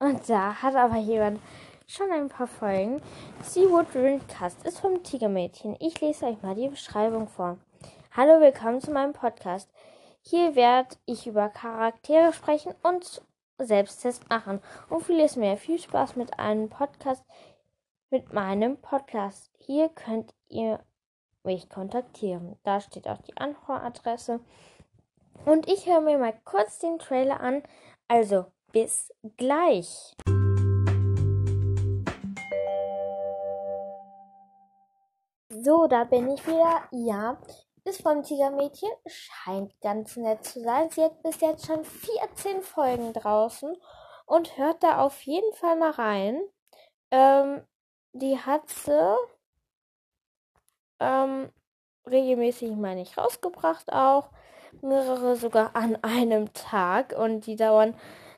Und 0.00 0.28
da 0.28 0.60
hat 0.60 0.74
aber 0.74 0.96
jemand 0.96 1.40
schon 1.86 2.10
ein 2.10 2.28
paar 2.28 2.48
Folgen. 2.48 3.00
Seawood 3.42 3.94
Windcast 3.94 4.66
ist 4.66 4.80
vom 4.80 5.02
Tigermädchen. 5.02 5.76
Ich 5.80 6.00
lese 6.00 6.26
euch 6.26 6.42
mal 6.42 6.54
die 6.54 6.68
Beschreibung 6.68 7.28
vor. 7.28 7.58
Hallo, 8.10 8.40
willkommen 8.40 8.80
zu 8.80 8.90
meinem 8.90 9.12
Podcast. 9.12 9.70
Hier 10.22 10.56
werde 10.56 10.96
ich 11.06 11.26
über 11.26 11.48
Charaktere 11.48 12.32
sprechen 12.32 12.74
und 12.82 13.22
Selbsttest 13.66 14.28
machen 14.28 14.60
und 14.88 15.02
vieles 15.04 15.36
mehr. 15.36 15.56
Viel 15.56 15.78
Spaß 15.78 16.16
mit 16.16 16.38
einem 16.38 16.68
Podcast, 16.68 17.24
mit 18.10 18.32
meinem 18.32 18.76
Podcast. 18.78 19.50
Hier 19.58 19.88
könnt 19.88 20.34
ihr 20.48 20.80
mich 21.42 21.68
kontaktieren. 21.68 22.56
Da 22.62 22.80
steht 22.80 23.08
auch 23.08 23.20
die 23.22 23.36
Anhöradresse. 23.36 24.40
Und 25.44 25.68
ich 25.68 25.86
höre 25.86 26.00
mir 26.00 26.18
mal 26.18 26.34
kurz 26.44 26.78
den 26.78 26.98
Trailer 26.98 27.40
an. 27.40 27.62
Also, 28.08 28.46
bis 28.72 29.12
gleich. 29.36 30.14
So, 35.50 35.86
da 35.86 36.04
bin 36.04 36.30
ich 36.30 36.46
wieder. 36.46 36.82
Ja, 36.90 37.38
vom 37.92 38.22
Tigermädchen. 38.22 38.90
Scheint 39.06 39.78
ganz 39.80 40.16
nett 40.16 40.44
zu 40.44 40.60
sein. 40.60 40.90
Sie 40.90 41.02
hat 41.02 41.22
bis 41.22 41.40
jetzt 41.40 41.66
schon 41.66 41.84
14 41.84 42.62
Folgen 42.62 43.12
draußen 43.12 43.76
und 44.26 44.56
hört 44.56 44.82
da 44.82 44.98
auf 45.04 45.22
jeden 45.22 45.52
Fall 45.54 45.76
mal 45.76 45.90
rein. 45.90 46.40
Ähm, 47.10 47.62
die 48.12 48.38
hat 48.38 48.68
sie 48.68 49.16
ähm, 51.00 51.50
regelmäßig, 52.06 52.72
meine 52.76 53.02
ich, 53.02 53.16
rausgebracht 53.18 53.92
auch. 53.92 54.30
Mehrere 54.82 55.36
sogar 55.36 55.76
an 55.76 55.96
einem 56.02 56.52
Tag 56.52 57.14
und 57.16 57.46
die 57.46 57.56
dauern 57.56 57.94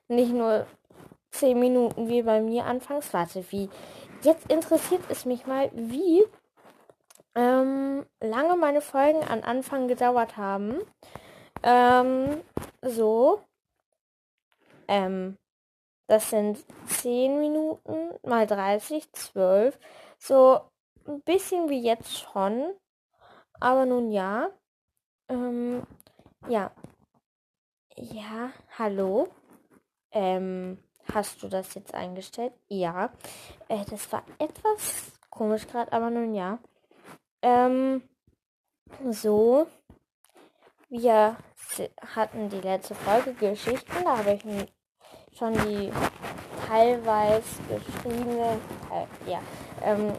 nicht 0.09 0.33
nur 0.33 0.67
10 1.31 1.59
Minuten 1.59 2.09
wie 2.09 2.23
bei 2.23 2.41
mir 2.41 2.65
anfangs. 2.65 3.12
Warte, 3.12 3.45
wie? 3.50 3.71
Jetzt 4.23 4.50
interessiert 4.50 5.03
es 5.09 5.25
mich 5.25 5.47
mal, 5.47 5.71
wie 5.73 6.25
ähm, 7.37 8.07
lange 8.21 8.57
meine 8.57 8.81
Folgen 8.81 9.23
an 9.23 9.45
Anfang 9.45 9.88
gedauert 9.88 10.37
haben. 10.37 10.81
Ähm, 11.62 12.43
so. 12.83 13.43
Ähm, 14.89 15.37
das 16.08 16.30
sind 16.30 16.65
10 16.87 17.39
Minuten 17.39 18.15
mal 18.26 18.47
30, 18.47 19.13
12. 19.13 19.78
So 20.19 20.60
ein 21.06 21.21
bisschen 21.23 21.69
wie 21.69 21.82
jetzt 21.82 22.19
schon. 22.19 22.73
Aber 23.60 23.84
nun 23.84 24.10
ja. 24.10 24.49
Ähm, 25.28 25.87
ja. 26.49 26.71
Ja, 27.97 28.50
hallo. 28.78 29.28
Ähm, 30.13 30.78
hast 31.13 31.43
du 31.43 31.49
das 31.49 31.75
jetzt 31.75 31.95
eingestellt? 31.95 32.54
Ja. 32.69 33.10
Äh, 33.69 33.84
das 33.91 34.10
war 34.10 34.23
etwas 34.39 35.13
komisch 35.28 35.67
gerade, 35.67 35.93
aber 35.93 36.08
nun 36.08 36.34
ja. 36.34 36.58
Ähm, 37.47 38.02
so. 39.09 39.69
Wir 40.89 41.37
hatten 42.17 42.49
die 42.49 42.61
letzte 42.61 42.97
Folge 42.97 43.35
Geschichten. 43.35 44.02
Da 44.02 44.19
habe 44.19 44.32
ich 44.32 45.39
schon 45.39 45.52
die 45.52 45.93
teilweise 46.67 47.45
geschriebenen, 47.69 48.61
äh, 48.91 49.30
ja, 49.30 49.39
ähm, 49.82 50.13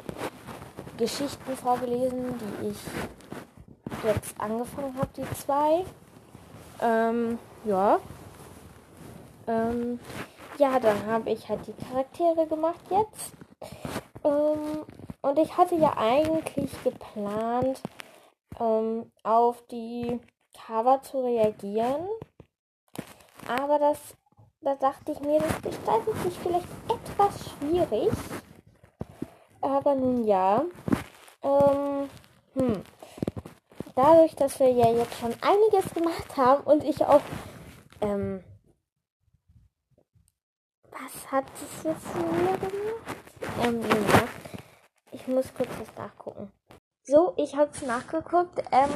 Geschichten 0.96 1.58
vorgelesen, 1.58 2.40
die 2.40 2.70
ich 2.70 2.80
jetzt 4.06 4.40
angefangen 4.40 4.98
habe, 4.98 5.10
die 5.18 5.30
zwei. 5.36 5.84
Ähm, 6.82 7.40
ja. 7.66 8.00
Ähm, 9.48 10.00
ja, 10.58 10.80
dann 10.80 11.06
habe 11.08 11.32
ich 11.32 11.50
halt 11.50 11.60
die 11.68 11.74
Charaktere 11.74 12.48
gemacht 12.48 12.80
jetzt. 12.90 13.34
Ähm, 14.24 14.86
und 15.28 15.38
ich 15.40 15.58
hatte 15.58 15.76
ja 15.76 15.94
eigentlich 15.98 16.72
geplant, 16.84 17.82
ähm, 18.62 19.12
auf 19.24 19.62
die 19.68 20.22
Cover 20.54 21.02
zu 21.02 21.20
reagieren. 21.20 22.08
Aber 23.46 23.78
das, 23.78 24.00
da 24.62 24.76
dachte 24.76 25.12
ich 25.12 25.20
mir, 25.20 25.40
das 25.40 25.62
gestaltet 25.62 26.16
sich 26.24 26.40
vielleicht 26.40 26.68
etwas 26.88 27.50
schwierig. 27.50 28.10
Aber 29.60 29.96
nun 29.96 30.26
ja. 30.26 30.64
Ähm, 31.44 32.10
hm. 32.54 32.84
Dadurch, 33.96 34.34
dass 34.36 34.60
wir 34.62 34.72
ja 34.72 34.92
jetzt 34.92 35.20
schon 35.20 35.34
einiges 35.42 35.94
gemacht 35.94 36.38
haben 36.38 36.64
und 36.64 36.86
ich 36.86 37.04
auch, 37.04 37.22
ähm, 38.00 38.44
was 40.90 41.32
hat 41.32 41.46
es 41.56 41.84
jetzt 41.84 42.16
wieder 42.16 42.58
gemacht? 42.58 43.66
Ähm, 43.66 43.82
ja. 43.82 44.47
Muss 45.28 45.54
kurz 45.54 45.70
was 45.80 45.96
nachgucken. 45.98 46.52
So, 47.04 47.34
ich 47.36 47.56
habe 47.56 47.70
es 47.74 47.82
nachgeguckt. 47.82 48.60
Ähm, 48.72 48.90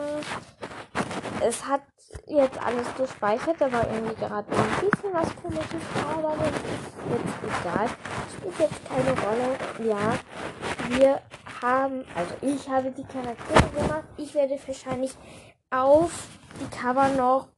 es 1.42 1.68
hat 1.68 1.82
jetzt 2.26 2.58
alles 2.62 2.88
gespeichert. 2.96 3.60
Da 3.60 3.72
war 3.72 3.86
irgendwie 3.92 4.16
gerade 4.16 4.50
ein 4.50 4.90
bisschen 4.90 5.14
was 5.14 5.36
komisches, 5.36 5.82
aber 6.10 6.36
das 6.38 6.48
ist 6.48 6.64
jetzt 7.12 7.62
egal. 7.62 7.90
Spielt 8.38 8.60
jetzt 8.60 8.88
keine 8.88 9.10
Rolle. 9.10 9.90
Ja, 9.90 10.20
wir 10.90 11.22
haben, 11.62 12.06
also 12.16 12.34
ich 12.42 12.70
habe 12.70 12.92
die 12.92 13.04
Charaktere 13.04 13.70
gemacht. 13.76 14.08
Ich 14.18 14.34
werde 14.34 14.58
wahrscheinlich 14.66 15.14
auf 15.70 16.30
die 16.62 16.70
Cover 16.70 17.10
noch, 17.10 17.50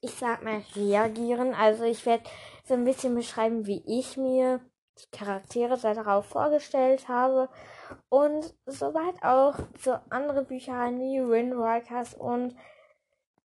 ich 0.00 0.14
sag 0.14 0.42
mal, 0.42 0.62
reagieren. 0.74 1.54
Also 1.54 1.84
ich 1.84 2.04
werde 2.06 2.24
so 2.64 2.74
ein 2.74 2.84
bisschen 2.84 3.14
beschreiben, 3.14 3.66
wie 3.66 3.82
ich 3.86 4.16
mir 4.16 4.60
die 4.98 5.16
Charaktere 5.16 5.76
darauf 5.78 6.26
vorgestellt 6.26 7.08
habe 7.08 7.48
und 8.08 8.54
soweit 8.66 9.22
auch 9.22 9.54
so 9.78 9.96
andere 10.10 10.42
Bücher 10.42 10.90
wie 10.92 11.28
Windwalkers 11.28 12.14
und 12.14 12.56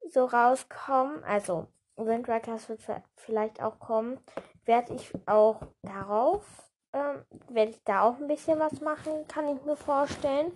so 0.10 0.26
rauskommen, 0.26 1.24
also 1.24 1.68
Windwalkers 1.98 2.70
wird 2.70 2.82
vielleicht 3.16 3.62
auch 3.62 3.80
kommen, 3.80 4.20
werde 4.66 4.94
ich 4.94 5.12
auch 5.28 5.62
darauf, 5.82 6.46
ähm, 6.94 7.24
werde 7.50 7.72
ich 7.72 7.84
da 7.84 8.02
auch 8.02 8.18
ein 8.18 8.28
bisschen 8.28 8.60
was 8.60 8.82
machen, 8.82 9.28
kann 9.28 9.48
ich 9.48 9.64
mir 9.64 9.76
vorstellen. 9.76 10.52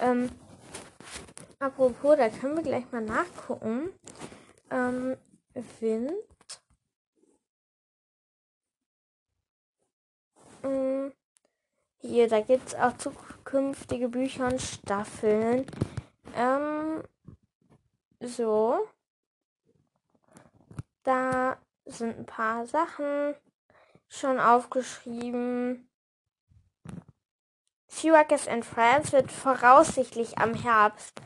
Ähm, 0.00 0.30
apropos, 1.58 2.16
da 2.16 2.28
können 2.28 2.56
wir 2.56 2.62
gleich 2.62 2.90
mal 2.92 3.02
nachgucken. 3.02 3.90
Ähm, 4.70 5.16
Wind. 5.80 6.12
Mm, 10.62 11.12
hier, 11.98 12.28
da 12.28 12.40
gibt 12.40 12.68
es 12.68 12.74
auch 12.74 12.96
zukünftige 12.96 14.08
Bücher 14.08 14.46
und 14.46 14.60
Staffeln. 14.60 15.66
Ähm, 16.34 17.02
so. 18.20 18.86
Da 21.02 21.56
sind 21.86 22.18
ein 22.18 22.26
paar 22.26 22.66
Sachen 22.66 23.34
schon 24.08 24.38
aufgeschrieben. 24.38 25.88
Syracuse 27.88 28.50
and 28.50 28.64
France 28.64 29.12
wird 29.12 29.32
voraussichtlich 29.32 30.38
am 30.38 30.54
Herbst, 30.54 31.20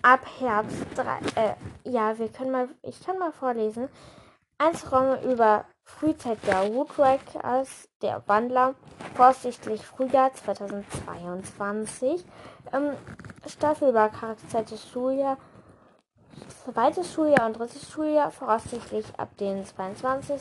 ab 0.00 0.26
Herbst, 0.38 0.86
drei, 0.94 1.18
äh, 1.36 1.54
ja, 1.84 2.18
wir 2.18 2.28
können 2.30 2.50
mal, 2.50 2.68
ich 2.82 3.04
kann 3.04 3.18
mal 3.18 3.32
vorlesen. 3.32 3.88
Einzelräume 4.58 5.22
über 5.22 5.66
Frühzeitiger 5.84 6.72
Woodwreckers, 6.72 7.88
der 8.00 8.22
Wandler, 8.26 8.74
vorsichtig 9.14 9.84
Frühjahr 9.84 10.32
2022. 10.32 12.24
Ähm, 12.72 12.92
Staffel 13.46 13.90
über 13.90 14.08
Charakterzeites 14.08 14.88
Schuljahr, 14.88 15.36
zweites 16.64 17.12
Schuljahr 17.12 17.46
und 17.46 17.58
drittes 17.58 17.90
Schuljahr, 17.90 18.30
voraussichtlich 18.30 19.06
ab 19.18 19.36
dem 19.36 19.64
22. 19.64 20.40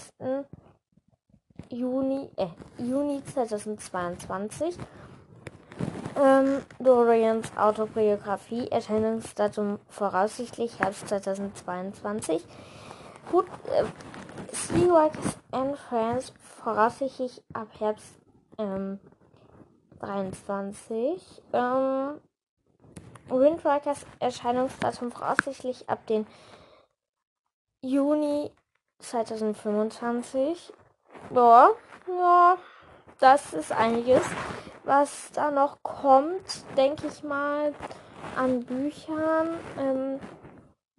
Juni, 1.70 2.30
äh, 2.36 2.48
Juni 2.78 3.24
2022. 3.24 4.78
Ähm, 6.22 6.62
Dorians 6.80 7.52
Autobiografie, 7.58 8.68
Erscheinungsdatum 8.68 9.80
voraussichtlich 9.88 10.80
Herbst 10.80 11.08
2022. 11.08 12.46
Gut, 13.32 13.46
äh, 13.68 13.86
Seaworks 14.52 15.38
and 15.52 15.78
Friends 15.78 16.34
voraussichtlich 16.40 17.42
ab 17.54 17.68
Herbst 17.80 18.20
ähm, 18.58 19.00
23. 20.00 21.42
Ähm, 21.54 22.22
Windwalkers 23.30 24.06
Erscheinungsdatum 24.20 25.12
voraussichtlich 25.12 25.90
ab 25.90 26.06
den 26.08 26.28
Juni 27.82 28.52
2025. 29.00 30.74
Ja, 31.34 31.70
ja, 32.08 32.58
das 33.20 33.54
ist 33.54 33.72
einiges, 33.72 34.24
was 34.84 35.32
da 35.32 35.52
noch 35.52 35.82
kommt, 35.84 36.66
denke 36.78 37.08
ich 37.08 37.24
mal, 37.24 37.74
an 38.36 38.66
Büchern. 38.66 39.60
Ähm, 39.78 40.20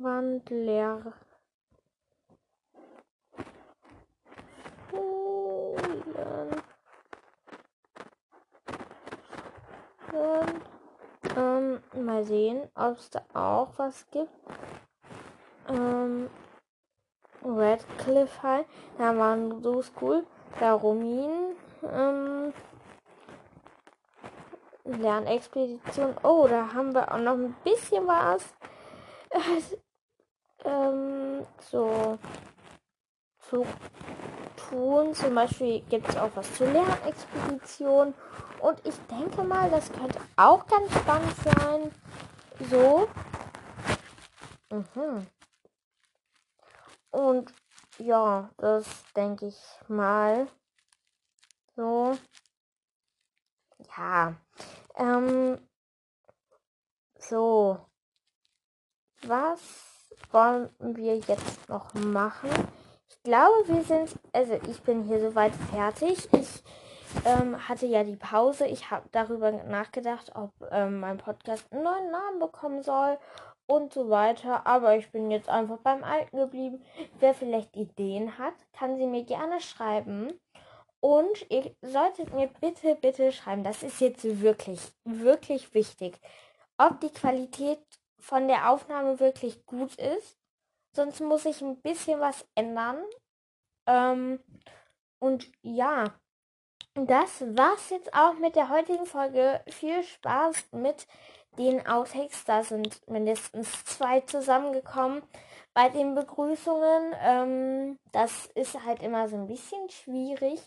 Wandler. 0.03 1.13
Schulen. 4.93 6.63
Ähm, 11.37 11.81
mal 11.95 12.25
sehen, 12.25 12.69
ob 12.75 12.99
es 12.99 13.09
da 13.11 13.23
auch 13.33 13.71
was 13.79 14.07
gibt. 14.11 14.31
Ähm, 15.69 16.29
Redcliffe 17.43 18.43
High, 18.43 18.67
da 18.99 19.17
waren 19.17 19.63
so 19.63 19.83
cool. 20.01 20.27
Der 20.61 20.75
Rumin, 20.75 21.57
ähm, 21.83 22.53
Lernexpedition. 24.85 26.15
Oh, 26.23 26.47
da 26.47 26.75
haben 26.75 26.93
wir 26.93 27.11
auch 27.11 27.19
noch 27.19 27.33
ein 27.33 27.57
bisschen 27.65 28.07
was. 28.07 28.55
ähm, 30.65 31.47
so 31.61 32.19
tun. 34.73 35.15
Zum 35.15 35.35
Beispiel 35.35 35.81
gibt 35.83 36.09
es 36.09 36.17
auch 36.17 36.31
was 36.35 36.53
zur 36.55 36.67
Lernexpedition. 36.69 38.15
Und 38.61 38.87
ich 38.87 38.95
denke 39.11 39.43
mal, 39.43 39.71
das 39.71 39.93
könnte 39.93 40.19
auch 40.37 40.67
ganz 40.67 40.93
spannend 40.93 41.35
sein. 41.45 41.93
So. 42.71 43.09
Mhm. 44.71 45.27
Und 47.11 47.55
ja, 47.99 48.51
das 48.57 48.87
denke 49.15 49.49
ich 49.49 49.61
mal. 49.89 50.49
So. 51.77 52.17
Ja. 53.97 54.35
Ähm. 54.97 55.59
So. 57.19 57.87
Was 59.25 59.61
wollen 60.31 60.71
wir 60.81 61.19
jetzt 61.19 61.69
noch 61.69 61.93
machen? 61.95 62.51
Glaube, 63.25 63.69
wir 63.69 63.83
sind, 63.85 64.19
also 64.33 64.59
ich 64.69 64.83
bin 64.83 65.05
hier 65.05 65.21
soweit 65.21 65.53
fertig. 65.71 66.29
Ich 66.33 66.63
ähm, 67.25 67.69
hatte 67.69 67.87
ja 67.87 68.03
die 68.03 68.17
Pause. 68.17 68.67
Ich 68.67 68.91
habe 68.91 69.09
darüber 69.13 69.53
nachgedacht, 69.53 70.33
ob 70.35 70.51
ähm, 70.73 70.99
mein 70.99 71.19
Podcast 71.19 71.73
einen 71.73 71.85
neuen 71.85 72.11
Namen 72.11 72.41
bekommen 72.41 72.83
soll 72.83 73.19
und 73.67 73.93
so 73.93 74.11
weiter. 74.11 74.67
Aber 74.67 74.97
ich 74.97 75.13
bin 75.13 75.31
jetzt 75.31 75.49
einfach 75.49 75.79
beim 75.79 76.03
Alten 76.03 76.37
geblieben. 76.37 76.85
Wer 77.21 77.33
vielleicht 77.33 77.77
Ideen 77.77 78.39
hat, 78.39 78.55
kann 78.73 78.97
sie 78.97 79.07
mir 79.07 79.23
gerne 79.23 79.61
schreiben. 79.61 80.33
Und 80.99 81.49
ihr 81.49 81.77
solltet 81.81 82.35
mir 82.35 82.49
bitte, 82.61 82.97
bitte 82.97 83.31
schreiben, 83.31 83.63
das 83.63 83.85
ist 83.85 84.01
jetzt 84.01 84.25
wirklich, 84.41 84.81
wirklich 85.05 85.73
wichtig, 85.75 86.21
ob 86.77 87.01
die 87.01 87.11
Qualität 87.11 87.81
von 88.19 88.49
der 88.49 88.71
Aufnahme 88.71 89.21
wirklich 89.21 89.65
gut 89.65 89.95
ist. 89.95 90.42
Sonst 90.95 91.21
muss 91.21 91.47
ich 91.47 91.61
ein 91.63 91.81
bisschen 91.81 92.21
was 92.21 92.47
ändern. 92.55 93.03
Ähm, 93.87 94.41
und 95.19 95.51
ja, 95.63 96.05
das 96.95 97.41
war's 97.57 97.91
jetzt 97.91 98.13
auch 98.15 98.35
mit 98.35 98.57
der 98.57 98.69
heutigen 98.69 99.07
Folge. 99.07 99.63
Viel 99.69 100.03
Spaß 100.03 100.73
mit 100.73 101.07
den 101.59 101.87
Outtakes. 101.87 102.45
Da 102.45 102.63
sind 102.63 103.01
mindestens 103.09 103.85
zwei 103.85 104.21
zusammengekommen. 104.21 105.23
Bei 105.75 105.89
den 105.89 106.15
Begrüßungen, 106.15 107.15
ähm, 107.21 107.99
das 108.13 108.47
ist 108.55 108.85
halt 108.85 109.03
immer 109.03 109.29
so 109.29 109.37
ein 109.37 109.47
bisschen 109.47 109.89
schwierig, 109.89 110.61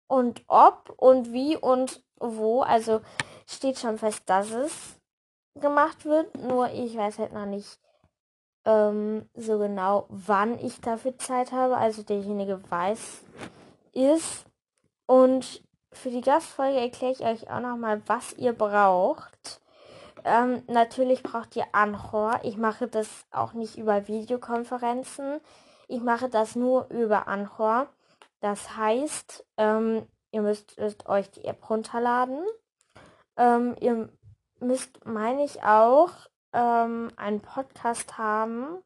und 0.07 0.43
ob 0.47 0.91
und 0.97 1.31
wie 1.31 1.55
und 1.55 2.03
wo. 2.19 2.61
Also 2.61 3.01
steht 3.47 3.77
schon 3.79 3.99
fest, 3.99 4.23
dass 4.25 4.51
es 4.51 4.99
gemacht 5.55 6.05
wird. 6.05 6.35
Nur 6.35 6.69
ich 6.69 6.97
weiß 6.97 7.19
halt 7.19 7.33
noch 7.33 7.45
nicht 7.45 7.79
ähm, 8.69 9.27
so 9.33 9.57
genau, 9.57 10.05
wann 10.09 10.59
ich 10.59 10.79
dafür 10.79 11.17
Zeit 11.17 11.51
habe. 11.51 11.77
Also 11.77 12.03
derjenige 12.03 12.61
weiß 12.69 13.21
ist. 13.93 14.45
Und 15.07 15.63
für 15.91 16.11
die 16.11 16.21
Gastfolge 16.21 16.79
erkläre 16.79 17.13
ich 17.13 17.21
euch 17.21 17.49
auch 17.49 17.61
nochmal, 17.61 18.03
was 18.05 18.33
ihr 18.33 18.53
braucht. 18.53 19.59
Ähm, 20.23 20.61
natürlich 20.67 21.23
braucht 21.23 21.55
ihr 21.55 21.65
Anchor. 21.71 22.41
Ich 22.43 22.57
mache 22.57 22.87
das 22.87 23.25
auch 23.31 23.53
nicht 23.53 23.77
über 23.77 24.07
Videokonferenzen. 24.07 25.39
Ich 25.87 26.01
mache 26.01 26.29
das 26.29 26.55
nur 26.55 26.87
über 26.89 27.27
Anchor. 27.27 27.87
Das 28.39 28.77
heißt, 28.77 29.45
ähm, 29.57 30.05
ihr 30.31 30.43
müsst, 30.43 30.77
müsst, 30.77 31.09
euch 31.09 31.31
die 31.31 31.45
App 31.45 31.67
runterladen. 31.69 32.45
Ähm, 33.35 33.75
ihr 33.79 34.09
müsst, 34.59 35.03
meine 35.05 35.43
ich, 35.43 35.63
auch 35.63 36.11
ähm, 36.53 37.11
einen 37.15 37.41
Podcast 37.41 38.17
haben, 38.17 38.83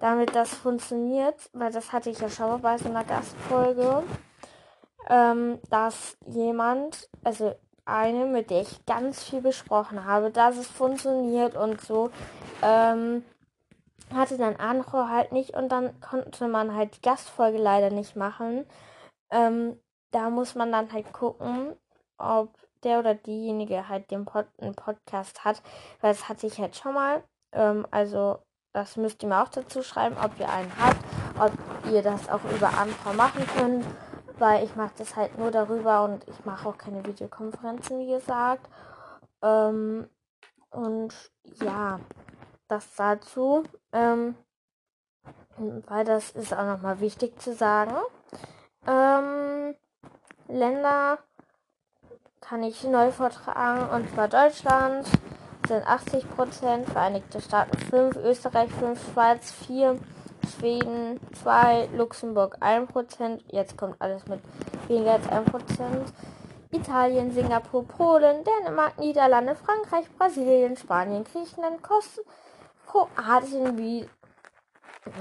damit 0.00 0.34
das 0.34 0.54
funktioniert, 0.54 1.50
weil 1.52 1.72
das 1.72 1.92
hatte 1.92 2.10
ich 2.10 2.18
ja 2.20 2.28
schon 2.28 2.48
mal 2.48 2.58
bei 2.58 2.78
so 2.78 2.88
einer 2.88 3.04
Gastfolge, 3.04 4.02
ähm, 5.08 5.58
dass 5.70 6.16
jemand, 6.26 7.08
also 7.24 7.54
eine, 7.84 8.26
mit 8.26 8.50
der 8.50 8.62
ich 8.62 8.84
ganz 8.84 9.22
viel 9.22 9.40
besprochen 9.40 10.04
habe, 10.04 10.30
dass 10.30 10.56
es 10.56 10.66
funktioniert 10.66 11.56
und 11.56 11.80
so, 11.80 12.10
ähm, 12.62 13.24
hatte 14.14 14.36
dann 14.36 14.56
Anro 14.56 15.08
halt 15.08 15.32
nicht 15.32 15.54
und 15.54 15.70
dann 15.70 16.00
konnte 16.00 16.48
man 16.48 16.74
halt 16.74 16.96
die 16.96 17.02
Gastfolge 17.02 17.58
leider 17.58 17.90
nicht 17.90 18.16
machen. 18.16 18.66
Ähm, 19.30 19.80
da 20.10 20.30
muss 20.30 20.54
man 20.54 20.70
dann 20.70 20.92
halt 20.92 21.12
gucken, 21.12 21.74
ob 22.18 22.50
der 22.86 23.00
oder 23.00 23.14
diejenige 23.14 23.88
halt 23.88 24.10
den 24.10 24.24
Pod 24.24 24.46
einen 24.58 24.74
Podcast 24.74 25.44
hat, 25.44 25.62
weil 26.00 26.12
das 26.12 26.28
hatte 26.28 26.46
ich 26.46 26.58
halt 26.58 26.76
schon 26.76 26.94
mal. 26.94 27.22
Ähm, 27.52 27.86
also 27.90 28.38
das 28.72 28.96
müsst 28.96 29.22
ihr 29.22 29.28
mir 29.28 29.42
auch 29.42 29.48
dazu 29.48 29.82
schreiben, 29.82 30.16
ob 30.22 30.38
ihr 30.38 30.48
einen 30.48 30.72
habt, 30.78 30.98
ob 31.38 31.52
ihr 31.92 32.02
das 32.02 32.28
auch 32.28 32.44
über 32.44 32.68
Anchor 32.68 33.12
machen 33.14 33.46
könnt, 33.56 33.84
weil 34.38 34.64
ich 34.64 34.76
mache 34.76 34.92
das 34.98 35.16
halt 35.16 35.38
nur 35.38 35.50
darüber 35.50 36.04
und 36.04 36.26
ich 36.28 36.44
mache 36.44 36.68
auch 36.68 36.78
keine 36.78 37.04
Videokonferenzen, 37.04 37.98
wie 37.98 38.12
gesagt. 38.12 38.68
Ähm, 39.42 40.08
und 40.70 41.14
ja, 41.62 42.00
das 42.68 42.94
dazu. 42.96 43.64
Ähm, 43.92 44.36
weil 45.58 46.04
das 46.04 46.30
ist 46.30 46.52
auch 46.52 46.66
nochmal 46.66 47.00
wichtig 47.00 47.40
zu 47.40 47.54
sagen. 47.54 47.96
Ähm, 48.86 49.74
Länder 50.48 51.18
kann 52.48 52.62
ich 52.62 52.84
neu 52.84 53.10
vortragen 53.10 53.88
und 53.90 54.08
zwar 54.14 54.28
Deutschland. 54.28 55.06
Sind 55.66 55.84
80 55.84 56.30
Prozent, 56.30 56.88
Vereinigte 56.88 57.40
Staaten 57.40 57.76
5, 57.76 58.16
Österreich 58.18 58.70
5, 58.70 59.00
Schweiz 59.12 59.50
4, 59.66 59.98
Schweden 60.56 61.18
2, 61.42 61.88
Luxemburg 61.96 62.56
1 62.60 62.92
Prozent, 62.92 63.42
jetzt 63.50 63.76
kommt 63.76 63.96
alles 64.00 64.24
mit 64.28 64.38
weniger 64.86 65.14
als 65.14 65.28
1 65.28 65.50
Prozent, 65.50 66.12
Italien, 66.70 67.32
Singapur, 67.32 67.84
Polen, 67.84 68.44
Dänemark, 68.44 68.96
Niederlande, 69.00 69.56
Frankreich, 69.56 70.06
Brasilien, 70.16 70.76
Spanien, 70.76 71.24
Griechenland, 71.24 71.82
Kosten, 71.82 72.20
Kroatien, 72.86 73.76
wie 73.76 74.08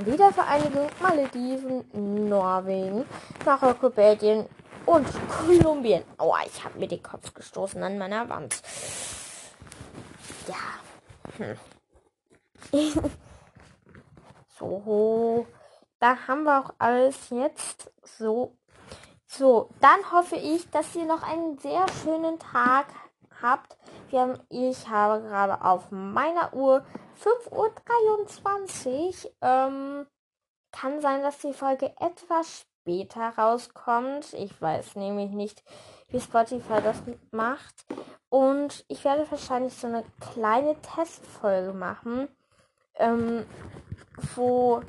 Wiedervereinigung, 0.03 0.89
Malediven, 1.01 1.85
Norwegen, 2.29 3.05
Marokko, 3.43 3.89
Belgien 3.89 4.45
und 4.85 5.07
Kolumbien. 5.29 6.03
Aua, 6.17 6.39
ich 6.45 6.63
habe 6.63 6.79
mir 6.79 6.87
den 6.87 7.01
Kopf 7.01 7.33
gestoßen 7.33 7.81
an 7.83 7.97
meiner 7.97 8.29
Wand. 8.29 8.61
Ja. 10.47 10.55
Hm. 11.37 11.57
so, 14.59 15.47
da 15.99 16.17
haben 16.27 16.43
wir 16.43 16.59
auch 16.59 16.73
alles 16.77 17.29
jetzt 17.29 17.91
so. 18.03 18.55
So, 19.25 19.69
dann 19.81 20.11
hoffe 20.11 20.35
ich, 20.35 20.69
dass 20.69 20.95
ihr 20.95 21.05
noch 21.05 21.23
einen 21.23 21.57
sehr 21.57 21.85
schönen 22.03 22.39
Tag 22.39 22.87
habt. 23.41 23.77
Wir 24.09 24.21
haben, 24.21 24.39
ich 24.49 24.87
habe 24.87 25.23
gerade 25.23 25.61
auf 25.61 25.91
meiner 25.91 26.53
Uhr 26.53 26.85
5.23 27.21 29.25
Uhr. 29.25 29.31
Ähm, 29.41 30.07
kann 30.71 31.01
sein, 31.01 31.21
dass 31.21 31.39
die 31.39 31.53
Folge 31.53 31.93
etwas 31.99 32.65
später 32.85 33.33
rauskommt. 33.35 34.33
Ich 34.33 34.61
weiß 34.61 34.95
nämlich 34.95 35.31
nicht, 35.31 35.63
wie 36.09 36.21
Spotify 36.21 36.81
das 36.83 37.01
macht. 37.31 37.73
Und 38.29 38.85
ich 38.87 39.03
werde 39.03 39.29
wahrscheinlich 39.29 39.73
so 39.73 39.87
eine 39.87 40.03
kleine 40.19 40.79
Testfolge 40.81 41.73
machen, 41.73 42.27
ähm, 42.95 43.45
wo 44.35 44.81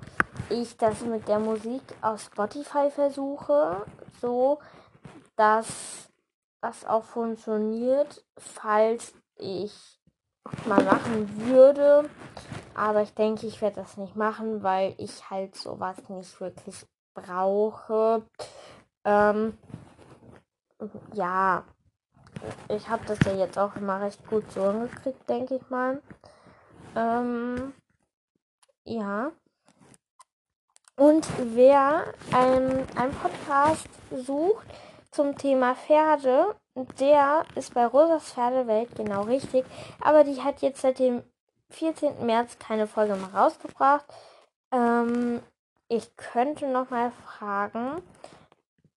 ich 0.51 0.77
das 0.77 1.01
mit 1.01 1.27
der 1.27 1.39
Musik 1.39 1.83
auf 2.03 2.21
Spotify 2.21 2.91
versuche, 2.91 3.87
so 4.21 4.59
dass 5.37 6.11
das 6.61 6.85
auch 6.85 7.05
funktioniert, 7.05 8.25
falls 8.37 9.15
ich 9.37 10.01
mal 10.67 10.83
machen 10.83 11.47
würde. 11.47 12.09
Aber 12.75 13.03
ich 13.03 13.15
denke, 13.15 13.47
ich 13.47 13.61
werde 13.63 13.77
das 13.77 13.97
nicht 13.97 14.17
machen, 14.17 14.63
weil 14.63 14.95
ich 14.99 15.31
halt 15.31 15.57
sowas 15.57 15.97
nicht 16.09 16.41
wirklich 16.41 16.87
brauche. 17.17 18.23
Ähm, 19.05 19.57
ja, 21.13 21.65
ich 22.69 22.89
habe 22.89 23.05
das 23.07 23.19
ja 23.25 23.33
jetzt 23.35 23.59
auch 23.59 23.75
immer 23.77 24.01
recht 24.01 24.27
gut 24.27 24.51
so 24.53 24.71
hingekriegt, 24.71 25.29
denke 25.29 25.57
ich 25.57 25.71
mal. 25.71 26.03
Ähm, 26.95 27.73
ja. 28.85 29.33
Und 30.97 31.27
wer 31.55 32.05
einen, 32.33 32.87
einen 32.97 33.15
Podcast 33.15 33.89
sucht 34.11 34.67
zum 35.11 35.37
Thema 35.37 35.75
Pferde, 35.75 36.57
der 37.01 37.45
ist 37.55 37.75
bei 37.75 37.87
Rosas 37.87 38.33
Pferdewelt 38.33 38.95
genau 38.97 39.23
richtig. 39.23 39.65
Aber 40.01 40.25
die 40.25 40.43
hat 40.43 40.63
jetzt 40.63 40.81
seit 40.81 40.99
dem 40.99 41.23
14. 41.71 42.25
März 42.25 42.59
keine 42.59 42.87
Folge 42.87 43.15
mehr 43.15 43.35
rausgebracht. 43.35 44.07
Ähm, 44.73 45.43
ich 45.89 46.17
könnte 46.17 46.67
noch 46.67 46.91
mal 46.91 47.11
fragen, 47.11 48.03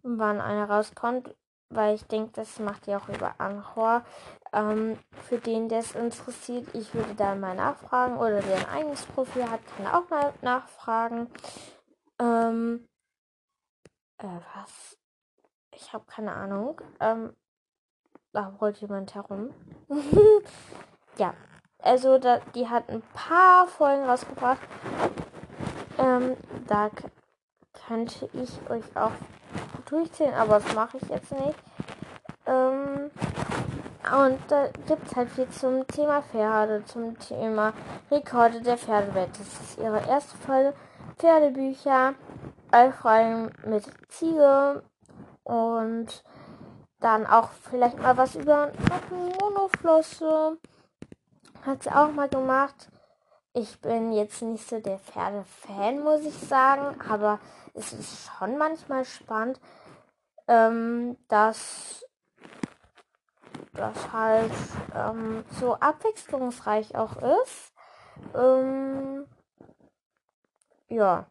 wann 0.02 0.41
eine 0.41 0.67
rauskommt, 0.67 1.36
weil 1.69 1.95
ich 1.95 2.06
denke, 2.06 2.32
das 2.34 2.60
macht 2.60 2.88
ihr 2.88 2.97
auch 2.97 3.10
über 3.10 3.36
Anhor. 3.39 4.04
Ähm, 4.52 4.97
für 5.28 5.38
den, 5.38 5.69
der 5.69 5.80
es 5.80 5.93
interessiert, 5.93 6.67
ich 6.73 6.93
würde 6.93 7.13
da 7.15 7.36
mal 7.36 7.56
nachfragen 7.56 8.17
oder 8.17 8.41
der 8.41 8.58
ein 8.58 8.69
eigenes 8.69 9.06
Profil 9.06 9.49
hat, 9.49 9.62
kann 9.78 9.88
auch 9.88 10.10
mal 10.10 10.34
nachfragen. 10.41 11.30
Ähm, 12.19 12.88
äh, 14.17 14.39
was? 14.56 14.97
Ich 15.75 15.93
habe 15.93 16.06
keine 16.06 16.34
Ahnung. 16.34 16.82
Ähm, 16.99 17.36
da 18.32 18.47
rollt 18.60 18.78
jemand 18.78 19.13
herum. 19.13 19.54
ja, 21.17 21.34
also 21.80 22.17
da, 22.17 22.39
die 22.56 22.67
hat 22.67 22.89
ein 22.89 23.02
paar 23.13 23.67
Folgen 23.67 24.06
rausgebracht. 24.06 24.62
Ähm, 26.00 26.38
da 26.68 26.90
könnte 27.88 28.30
ich 28.34 28.50
euch 28.70 28.86
auch 28.96 29.12
durchzählen, 29.86 30.34
aber 30.34 30.60
das 30.60 30.74
mache 30.74 30.98
ich 30.98 31.10
jetzt 31.10 31.32
nicht. 31.32 31.56
Ähm, 32.46 33.12
und 34.12 34.40
da 34.48 34.68
gibt 34.88 35.08
es 35.08 35.16
halt 35.16 35.30
viel 35.30 35.50
zum 35.50 35.86
Thema 35.88 36.22
Pferde, 36.22 36.84
zum 36.86 37.20
Thema 37.20 37.74
Rekorde 38.10 38.62
der 38.62 38.78
Pferdewelt. 38.78 39.30
Das 39.32 39.62
ist 39.62 39.78
ihre 39.78 40.08
erste 40.08 40.38
Folge. 40.38 40.74
Pferdebücher, 41.18 42.16
Allfreien 42.72 43.52
mit 43.66 43.84
Ziege 44.08 44.84
und 45.44 46.24
dann 47.02 47.28
auch 47.28 47.50
vielleicht 47.70 48.00
mal 48.00 48.16
was 48.18 48.36
über 48.36 48.72
Monoflosse. 49.12 50.58
Hat 51.66 51.84
sie 51.84 51.92
auch 51.92 52.12
mal 52.12 52.30
gemacht. 52.30 52.90
Ich 53.54 53.80
bin 53.82 54.12
jetzt 54.12 54.42
nicht 54.42 54.68
so 54.68 54.80
der 54.80 55.00
Pferdefan, 55.00 56.04
muss 56.04 56.22
ich 56.22 56.36
sagen, 56.36 57.00
aber 57.02 57.40
es 57.74 57.94
ist 57.94 58.30
schon 58.30 58.58
manchmal 58.58 59.06
spannend, 59.06 59.60
ähm, 60.48 61.18
dass 61.28 62.06
das 63.74 64.12
halt 64.12 64.52
ähm, 64.96 65.44
so 65.60 65.76
abwechslungsreich 65.76 66.96
auch 66.96 67.18
ist. 67.18 67.74
Ähm, 68.36 69.26
ja 70.90 71.28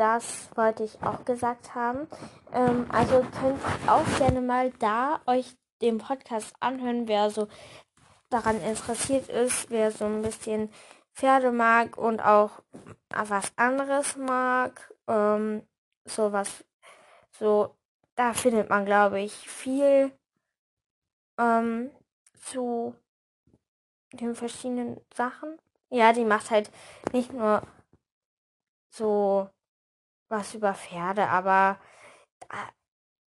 das 0.00 0.48
wollte 0.56 0.82
ich 0.82 1.02
auch 1.02 1.26
gesagt 1.26 1.74
haben. 1.74 2.08
Ähm, 2.54 2.86
also 2.90 3.20
könnt 3.38 3.60
ihr 3.84 3.92
auch 3.92 4.18
gerne 4.18 4.40
mal 4.40 4.70
da 4.78 5.20
euch 5.26 5.54
den 5.82 5.98
Podcast 5.98 6.54
anhören, 6.58 7.06
wer 7.06 7.28
so 7.28 7.48
daran 8.30 8.60
interessiert 8.62 9.28
ist, 9.28 9.70
wer 9.70 9.90
so 9.90 10.06
ein 10.06 10.22
bisschen 10.22 10.72
Pferde 11.14 11.52
mag 11.52 11.98
und 11.98 12.20
auch 12.20 12.62
was 13.10 13.52
anderes 13.56 14.16
mag. 14.16 14.94
Ähm, 15.06 15.66
so 16.06 16.32
was, 16.32 16.64
so, 17.32 17.76
da 18.14 18.32
findet 18.32 18.70
man, 18.70 18.84
glaube 18.86 19.20
ich, 19.20 19.32
viel 19.32 20.12
ähm, 21.38 21.90
zu 22.40 22.94
den 24.12 24.34
verschiedenen 24.34 25.00
Sachen. 25.14 25.58
Ja, 25.90 26.12
die 26.12 26.24
macht 26.24 26.50
halt 26.50 26.70
nicht 27.12 27.32
nur 27.32 27.62
so 28.90 29.48
was 30.28 30.54
über 30.54 30.74
Pferde, 30.74 31.28
aber 31.28 31.78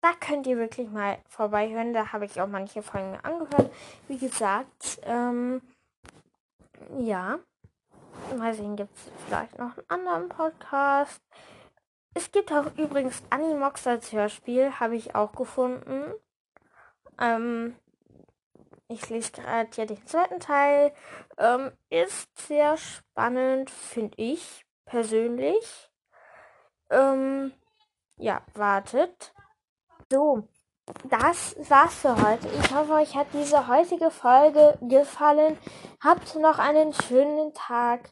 da, 0.02 0.14
könnt 0.20 0.48
ihr 0.48 0.58
wirklich 0.58 0.90
mal 0.90 1.20
vorbeihören. 1.28 1.94
Da 1.94 2.12
habe 2.12 2.26
ich 2.26 2.42
auch 2.42 2.48
manche 2.48 2.82
Folgen 2.82 3.18
angehört. 3.24 3.72
Wie 4.08 4.18
gesagt, 4.18 5.00
ähm, 5.04 5.62
ja. 6.98 7.40
Mal 8.38 8.54
sehen, 8.54 8.76
gibt 8.76 8.94
es 8.96 9.12
vielleicht 9.26 9.58
noch 9.58 9.78
einen 9.78 10.08
anderen 10.08 10.30
Podcast. 10.30 11.22
Es 12.14 12.32
gibt 12.32 12.52
auch 12.52 12.66
übrigens 12.78 13.24
Animox 13.30 13.88
als 13.88 14.12
Hörspiel, 14.12 14.80
habe 14.80 14.96
ich 14.96 15.16
auch 15.16 15.32
gefunden. 15.32 16.14
Ähm, 17.20 17.76
ich 18.90 19.10
lese 19.10 19.32
gerade 19.32 19.70
ja 19.76 19.86
den 19.86 20.06
zweiten 20.06 20.40
Teil. 20.40 20.94
Ähm, 21.38 21.72
ist 21.90 22.28
sehr 22.48 22.76
spannend, 22.76 23.70
finde 23.70 24.22
ich 24.22 24.66
persönlich. 24.86 25.90
Ähm, 26.90 27.54
ja, 28.18 28.42
wartet. 28.54 29.34
So, 30.12 30.43
das 31.06 31.56
war's 31.69 31.95
für 31.95 32.21
heute. 32.21 32.50
Ich 32.50 32.76
hoffe, 32.76 32.95
euch 32.95 33.15
hat 33.15 33.28
diese 33.32 33.69
heutige 33.69 34.12
Folge 34.12 34.78
gefallen. 34.82 35.58
Habt 36.04 36.36
noch 36.36 36.60
einen 36.60 36.91
schönen 36.91 37.54
Tag. 37.54 38.12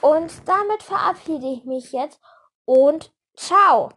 Und 0.00 0.32
damit 0.48 0.82
verabschiede 0.82 1.46
ich 1.46 1.64
mich 1.64 1.92
jetzt 1.92 2.20
und 2.64 3.14
Ciao. 3.36 3.90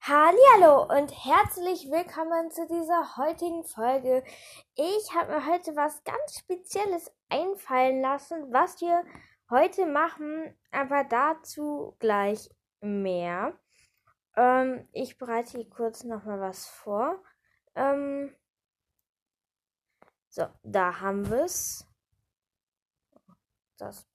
Hallo 0.00 0.84
und 0.84 1.12
herzlich 1.26 1.90
willkommen 1.90 2.50
zu 2.50 2.66
dieser 2.68 3.18
heutigen 3.18 3.64
Folge. 3.64 4.24
Ich 4.76 5.14
habe 5.14 5.32
mir 5.32 5.46
heute 5.46 5.76
was 5.76 6.02
ganz 6.04 6.38
Spezielles 6.38 7.12
einfallen 7.28 8.00
lassen, 8.00 8.50
was 8.50 8.80
wir 8.80 9.04
heute 9.50 9.86
machen, 9.86 10.54
aber 10.70 11.04
dazu 11.04 11.96
gleich 11.98 12.50
mehr. 12.80 13.58
Ähm, 14.36 14.88
ich 14.92 15.18
bereite 15.18 15.58
hier 15.58 15.70
kurz 15.70 16.04
nochmal 16.04 16.40
was 16.40 16.66
vor. 16.66 17.22
Ähm, 17.74 18.34
so, 20.28 20.46
da 20.62 21.00
haben 21.00 21.28
wir 21.30 21.44
es. 21.44 21.86
Das. 23.78 24.06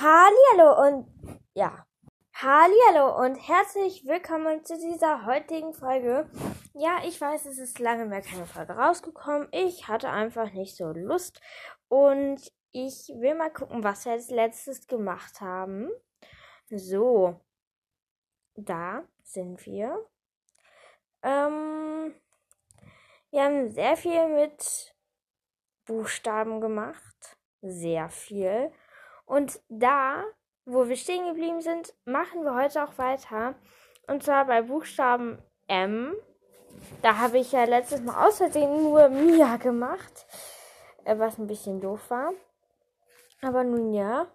Hallihallo 0.00 0.86
und 0.86 1.42
ja. 1.54 1.86
Hallihallo 2.34 3.20
und 3.24 3.34
herzlich 3.36 4.06
willkommen 4.06 4.64
zu 4.64 4.78
dieser 4.78 5.26
heutigen 5.26 5.72
Folge. 5.72 6.30
Ja, 6.72 7.00
ich 7.04 7.20
weiß, 7.20 7.46
es 7.46 7.58
ist 7.58 7.80
lange 7.80 8.06
mehr 8.06 8.22
keine 8.22 8.46
Folge 8.46 8.74
rausgekommen. 8.74 9.48
Ich 9.50 9.88
hatte 9.88 10.10
einfach 10.10 10.52
nicht 10.52 10.76
so 10.76 10.92
Lust 10.92 11.40
und 11.88 12.52
ich 12.72 13.08
will 13.08 13.34
mal 13.34 13.52
gucken, 13.52 13.82
was 13.84 14.04
wir 14.04 14.12
als 14.12 14.30
letztes 14.30 14.86
gemacht 14.86 15.40
haben. 15.40 15.90
So, 16.70 17.40
da 18.54 19.04
sind 19.22 19.64
wir. 19.66 20.06
Ähm, 21.22 22.14
wir 23.30 23.42
haben 23.42 23.70
sehr 23.70 23.96
viel 23.96 24.28
mit 24.28 24.94
Buchstaben 25.86 26.60
gemacht. 26.60 27.36
Sehr 27.62 28.08
viel. 28.08 28.70
Und 29.24 29.60
da, 29.68 30.24
wo 30.64 30.88
wir 30.88 30.96
stehen 30.96 31.26
geblieben 31.26 31.60
sind, 31.60 31.94
machen 32.04 32.44
wir 32.44 32.54
heute 32.54 32.84
auch 32.84 32.96
weiter. 32.98 33.54
Und 34.06 34.22
zwar 34.22 34.46
bei 34.46 34.62
Buchstaben 34.62 35.42
M. 35.66 36.14
Da 37.02 37.18
habe 37.18 37.38
ich 37.38 37.52
ja 37.52 37.64
letztes 37.64 38.00
Mal 38.00 38.26
aus 38.26 38.38
Versehen 38.38 38.82
nur 38.82 39.08
Mia 39.08 39.56
gemacht. 39.56 40.26
Äh, 41.04 41.18
was 41.18 41.38
ein 41.38 41.46
bisschen 41.46 41.80
doof 41.80 42.10
war. 42.10 42.32
Aber 43.40 43.64
nun 43.64 43.92
ja. 43.92 44.26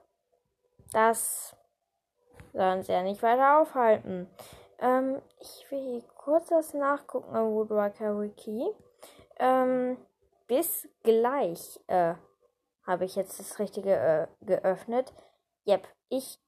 Das 0.91 1.55
soll 2.53 2.77
uns 2.77 2.87
ja 2.87 3.01
nicht 3.01 3.23
weiter 3.23 3.59
aufhalten. 3.59 4.29
Ähm, 4.79 5.21
ich 5.39 5.65
will 5.71 5.79
hier 5.79 6.03
kurz 6.15 6.49
das 6.49 6.73
nachgucken 6.73 7.35
am 7.35 7.51
Woodworker 7.53 8.19
Wiki. 8.19 8.67
Ähm, 9.39 9.97
bis 10.47 10.87
gleich 11.03 11.79
äh, 11.87 12.13
habe 12.85 13.05
ich 13.05 13.15
jetzt 13.15 13.39
das 13.39 13.59
Richtige 13.59 13.95
äh, 13.95 14.27
geöffnet. 14.45 15.13
Yep, 15.65 15.87
ich 16.09 16.39